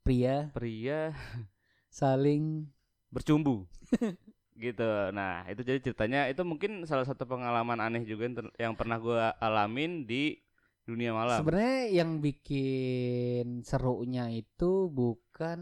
[0.00, 1.10] Pria pria
[1.90, 2.66] saling
[3.08, 3.66] bercumbu
[4.56, 8.96] gitu nah itu jadi ceritanya itu mungkin salah satu pengalaman aneh juga yang, yang pernah
[8.96, 10.38] gua alamin di
[10.82, 15.58] dunia malam Sebenarnya yang bikin serunya itu bukan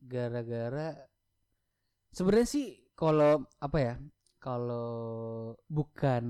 [0.00, 0.96] gara-gara
[2.08, 3.94] sebenarnya sih kalau apa ya?
[4.42, 6.24] Kalau bukan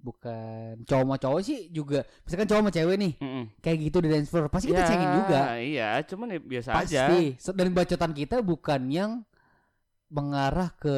[0.00, 3.44] bukan cowok sama cowok sih juga misalkan cowok sama cewek nih Mm-mm.
[3.60, 7.02] kayak gitu di dance floor pasti kita Ya, cengin juga iya cuman ya biasa aja
[7.04, 7.20] pasti
[7.52, 9.10] dan bacotan kita bukan yang
[10.08, 10.96] mengarah ke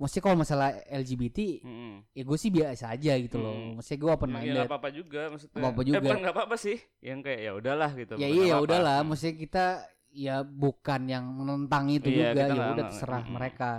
[0.00, 1.92] maksudnya kalau masalah LGBT Mm-mm.
[2.16, 3.72] ya gue sih biasa aja gitu loh Hmm.
[3.76, 5.98] maksudnya gue open Ya, ya minded nggak apa-apa juga maksudnya Apa-apa eh, juga.
[6.00, 9.64] bukan nggak apa-apa sih yang kayak ya udahlah gitu ya iya ya udahlah maksudnya kita
[10.08, 13.34] ya bukan yang menentang itu Iya, juga ya udah terserah mm-mm.
[13.36, 13.70] mereka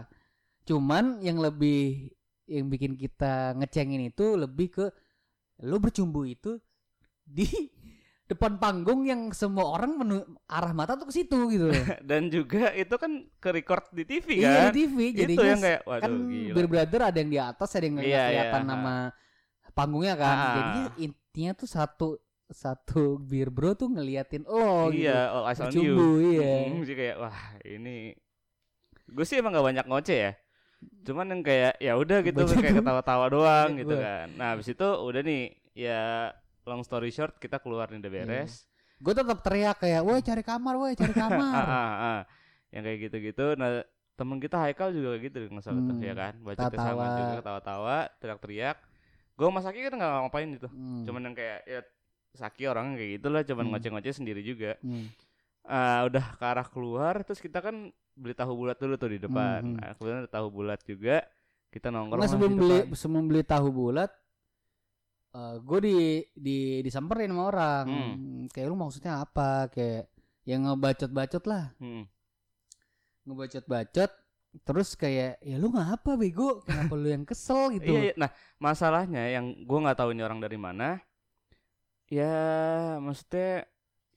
[0.70, 2.14] cuman yang lebih
[2.46, 4.86] yang bikin kita ngecengin itu lebih ke
[5.66, 6.62] lu bercumbu itu
[7.26, 7.46] di
[8.30, 11.86] depan panggung yang semua orang menu- arah mata tuh ke situ gitu loh.
[12.10, 14.70] dan juga itu kan ke record di TV iya kan?
[14.70, 16.54] Di TV itu jadinya yang kayak waduh kan gila.
[16.54, 18.96] Beer Brother ada yang di atas ada yang nggak Iya, kelihatan iya, nama
[19.74, 20.36] panggungnya kan.
[20.38, 20.54] Ah.
[20.54, 22.08] jadinya intinya tuh satu
[22.50, 25.06] satu beer bro tuh ngeliatin lo gitu.
[25.06, 25.94] Iya all eyes on you.
[26.34, 26.54] iya.
[26.70, 28.14] Mm, sih kayak wah ini
[29.10, 30.32] gue sih emang gak banyak ngoceh ya
[30.80, 34.04] cuman yang kayak ya udah gitu Baca kayak ketawa-tawa doang Iya, gitu gua.
[34.06, 36.32] kan nah habis itu udah nih ya
[36.64, 38.24] long story short kita keluar nih udah Iya.
[38.26, 38.54] beres
[39.00, 42.20] gue tetap teriak kayak woi cari kamar woi cari ah, kamar ah, ah.
[42.70, 46.04] yang kayak gitu-gitu nah temen kita Haikal juga kayak gitu nggak salah tuh Hmm.
[46.04, 48.78] ya kan baca sama juga ketawa-tawa teriak-teriak
[49.36, 51.82] gue sama Saki kan nggak ngapain gitu Hmm, cuman yang kayak ya
[52.30, 53.72] Saki orangnya kayak gitu lah cuman Hmm.
[53.74, 55.08] ngoceh-ngoceh sendiri juga hmm.
[55.64, 59.60] Ah, udah ke arah keluar terus kita kan beli tahu bulat dulu tuh di depan.
[59.64, 59.76] Mhm.
[59.80, 61.24] Nah, kemudian ada tahu bulat juga.
[61.70, 64.12] Kita nongkrong lah sebelum beli sebelum beli tahu bulat
[65.62, 65.98] gue di
[66.34, 68.44] di disamperin sama orang Hmm.
[68.50, 70.10] kayak lu maksudnya apa kayak
[70.42, 72.10] yang ngebacot-bacot lah Hmm.
[73.24, 74.10] ngebacot-bacot
[74.66, 78.14] terus kayak ya lu ngapa bego kenapa lu yang kesel gitu Iya, iya.
[78.18, 80.98] Nah, masalahnya yang gua nggak tahu ini orang dari mana.
[82.10, 82.34] Ya,
[82.98, 83.70] maksudnya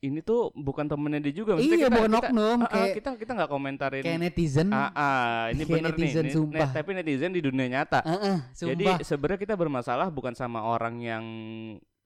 [0.03, 1.55] ini tuh bukan temennya dia juga.
[1.55, 4.03] Maksudnya iya kita, bukan kita, oknum ah, kayak kita kita nggak komentarin.
[4.03, 6.33] kayak netizen ah, ah, ini bener netizen, nih.
[6.35, 6.69] Sumpah.
[6.69, 8.03] tapi netizen di dunia nyata.
[8.03, 11.23] Heeh, Jadi sumpah sebenarnya kita bermasalah bukan sama orang yang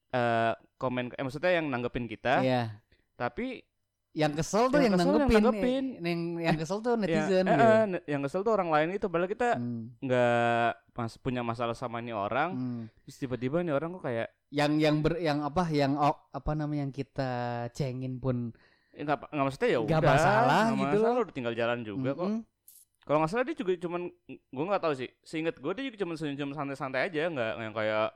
[0.08, 2.64] eh komen, eh, maksudnya yang nanggepin kita, iya
[3.18, 3.66] tapi
[4.14, 5.86] yang kesel tuh yang, Yang kesel yang nanggepin, nanggepin.
[6.02, 7.66] yang yang kesel tuh netizen ya, eh, gitu.
[7.98, 12.00] eh, yang kesel tuh orang lain itu padahal kita Hmm, nggak mas punya masalah sama
[12.00, 12.84] ini orang hmm.
[13.06, 16.88] terus tiba-tiba ini orang kok kayak yang yang ber yang apa yang oh, apa namanya
[16.88, 17.32] yang kita
[17.72, 18.56] cengin pun
[18.92, 21.24] eh, nggak nggak maksudnya ya Nggak udah masalah nggak gitu masalah, loh.
[21.24, 22.42] udah tinggal jalan juga kok Mm-mm.
[23.04, 26.16] kalau nggak salah dia juga cuman gue nggak tahu sih seinget gue dia juga cuman
[26.16, 28.08] senyum santai-santai aja nggak yang kayak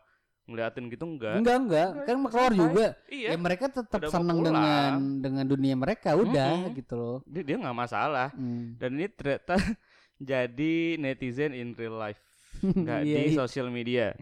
[0.41, 4.39] ngeliatin gitu enggak enggak enggak Enggak, kan keluar juga iya ya mereka tetap Udah senang
[4.41, 6.75] dengan dengan dunia mereka udah Mm-mm.
[6.75, 8.73] gitu loh dia dia nggak masalah Hmm.
[8.75, 9.55] dan ini ternyata
[10.31, 12.19] jadi netizen in real life
[12.61, 13.37] nggak Iya, di iya.
[13.37, 14.13] sosial media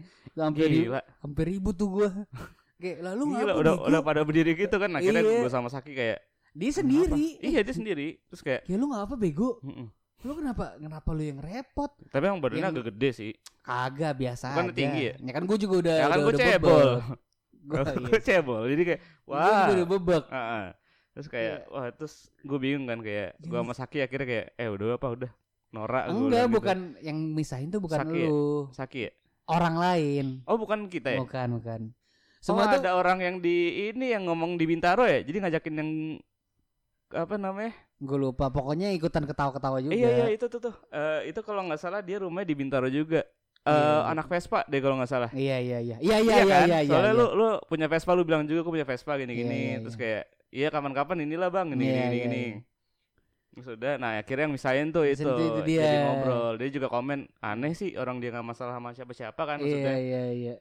[0.42, 1.00] hampir gila.
[1.20, 2.08] hampir ribut tuh gua.
[2.80, 5.44] Kayak lalu Gila, udah udah pada berdiri gitu kan akhirnya Iya.
[5.44, 7.12] gue sama Saki kayak dia sendiri.
[7.36, 8.08] "Kenapa?" iya dia sendiri.
[8.26, 9.60] Terus kayak ya lu ngapa bego?
[9.60, 11.92] "Mm-mm." lu kenapa kenapa lu yang repot?
[12.08, 13.32] Tapi emang badannya Yang- agak gede sih.
[13.60, 14.72] Kagak biasa aja.
[14.72, 15.14] tinggi ya?
[15.30, 16.88] kan gua juga udah ya kan udah, gue cebol.
[17.68, 18.20] gue iya.
[18.28, 18.62] cebol.
[18.64, 20.24] Jadi kayak wah juga udah bebek.
[20.28, 20.68] Ah.
[21.10, 24.68] terus kayak wah terus gue bingung kan kayak gue Yang- sama Saki akhirnya kayak eh
[24.68, 25.30] udah apa udah.
[25.70, 26.56] Norak gua enggak bilang gitu.
[26.56, 26.78] bukan.
[26.98, 28.26] Yang misahin tuh bukan Saki ya?
[28.26, 28.44] lu.
[28.72, 29.10] Saki ya
[29.50, 31.80] orang lain oh bukan kita ya bukan bukan
[32.40, 33.56] semua semua tuh ada orang yang di
[33.90, 35.90] ini yang ngomong di Bintaro ya jadi ngajakin yang
[37.10, 41.40] apa namanya gue lupa pokoknya ikutan ketawa-ketawa juga iya iya itu tuh tuh Eh, itu
[41.42, 43.26] kalau nggak salah dia rumahnya di Bintaro juga
[43.60, 44.08] Eh, Iya.
[44.16, 46.64] anak Vespa deh kalau nggak salah iya iya iya iya iya iya kan?
[46.64, 47.20] iya iya Soalnya iya.
[47.20, 49.52] lu lu punya Vespa lu bilang juga aku punya Vespa gini gini.
[49.52, 50.00] Iya, iya, Terus iya.
[50.00, 52.40] kayak iya kapan-kapan inilah Bang ini Iya, gini iya, gini.
[52.40, 52.56] iya.
[53.50, 55.26] Terus udah nah akhirnya yang misahin tuh itu.
[55.26, 55.82] Itu dia.
[55.82, 56.52] Jadi ngobrol.
[56.60, 59.94] Dia juga komen aneh sih orang dia nggak masalah sama siapa-siapa kan iya maksudnya.
[59.98, 60.54] iya iya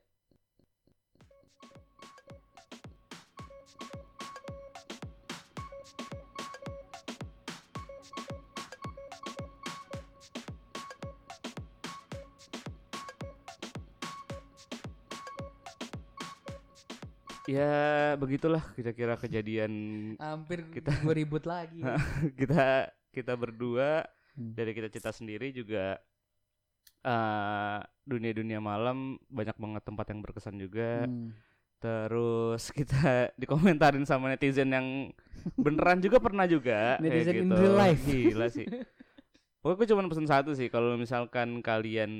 [17.49, 17.77] Ya
[18.15, 19.73] begitulah kira-kira kejadian
[20.21, 21.81] hampir Kita- gue ribut lagi
[22.39, 24.05] kita kita berdua
[24.37, 24.53] Hmm.
[24.55, 25.97] dari kita cerita sendiri juga
[27.01, 31.03] eh dunia-dunia malam banyak banget tempat yang berkesan juga.
[31.03, 31.33] Hmm.
[31.79, 33.01] Terus kita
[33.41, 34.87] dikomentarin sama netizen yang
[35.55, 37.55] beneran juga pernah juga Netizen in gitu.
[37.57, 38.03] real life.
[38.05, 38.67] Gila sih.
[39.59, 42.11] Pokoknya gue cuma pesan satu sih kalau misalkan kalian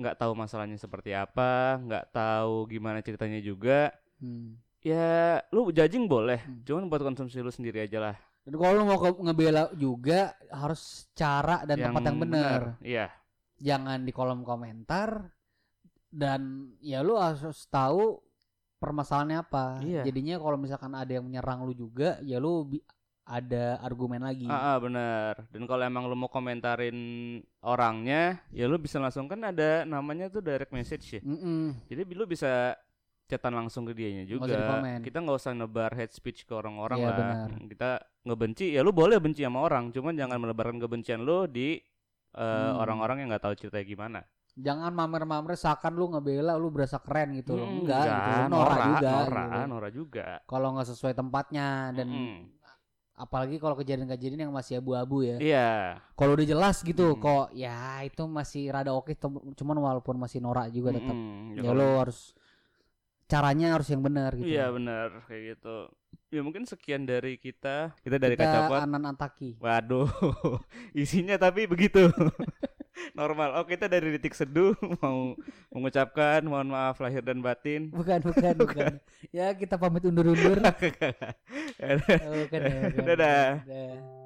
[0.00, 3.92] nggak tahu masalahnya seperti apa, nggak tahu gimana ceritanya juga,
[4.22, 4.54] Hmm.
[4.78, 6.62] ya lu judging boleh, Hmm.
[6.62, 8.16] cuman buat konsumsi lu sendiri aja lah.
[8.42, 12.60] Dan kalau lu mau ke- ngebela juga harus cara dan tempat yang benar.
[12.78, 13.06] Iya.
[13.58, 15.30] Jangan di kolom komentar
[16.10, 18.18] dan ya lu harus tahu
[18.76, 19.78] permasalahannya apa.
[19.80, 20.02] Iya.
[20.02, 22.66] Jadinya kalau misalkan ada yang menyerang lu juga, ya lu
[23.22, 24.50] ada argumen lagi.
[24.50, 25.46] Ah, ah, bener.
[25.54, 26.98] Dan kalau emang lu mau komentarin
[27.62, 31.20] orangnya, ya lu bisa langsung kan ada namanya tuh direct message ya.
[31.22, 31.78] Mm-mm.
[31.86, 32.74] Jadi lu bisa
[33.32, 34.52] chatan langsung ke dianya juga.
[35.00, 37.16] Kita nggak usah nebar hate speech ke orang-orang Iya, lah.
[37.16, 37.48] benar.
[37.64, 37.90] Kita
[38.22, 41.80] ngebenci, ya lu boleh benci sama orang, cuman jangan menebarkan kebencian lu di
[42.32, 42.80] eh, Hmm.
[42.80, 44.20] orang-orang yang nggak tahu ceritanya gimana.
[44.52, 47.68] Jangan mamer-mamer seakan lu ngebela lu berasa keren gitu loh.
[47.68, 48.08] Hmm, Enggak, gitu.
[48.08, 49.10] Lu enggak, Norak Nora, juga.
[49.12, 49.68] Nora, gitu.
[49.68, 50.26] Nora juga.
[50.44, 52.36] Kalau nggak sesuai tempatnya dan Mm-mm.
[53.14, 55.36] apalagi kalau kejadian-kejadian yang masih abu-abu ya.
[55.38, 55.70] Iya.
[56.16, 57.20] Kalau udah jelas gitu Hmm.
[57.20, 61.12] kok ya itu masih rada oke tem- cuman walaupun masih norak juga tetap.
[61.12, 61.52] Mm-mm.
[61.52, 62.32] Ya kalau- lo harus
[63.32, 64.44] caranya harus yang benar gitu.
[64.44, 65.76] Iya benar kayak gitu.
[66.28, 67.96] Ya mungkin sekian dari kita.
[68.04, 68.80] Kita dari Kita Kacapot.
[68.84, 69.56] Anan Antaki.
[69.56, 70.08] Waduh,
[70.96, 72.08] isinya tapi begitu.
[73.16, 73.56] Normal.
[73.56, 75.32] Oh kita dari Detik Seduh mau
[75.72, 77.88] mengucapkan mohon maaf lahir dan batin.
[77.88, 78.92] Bukan, bukan, bukan.
[79.32, 80.60] Ya kita pamit undur-undur.
[80.60, 81.12] Bukan,
[81.80, 82.60] ya, bukan.
[83.00, 83.52] Dadah.
[83.64, 84.21] Dadah.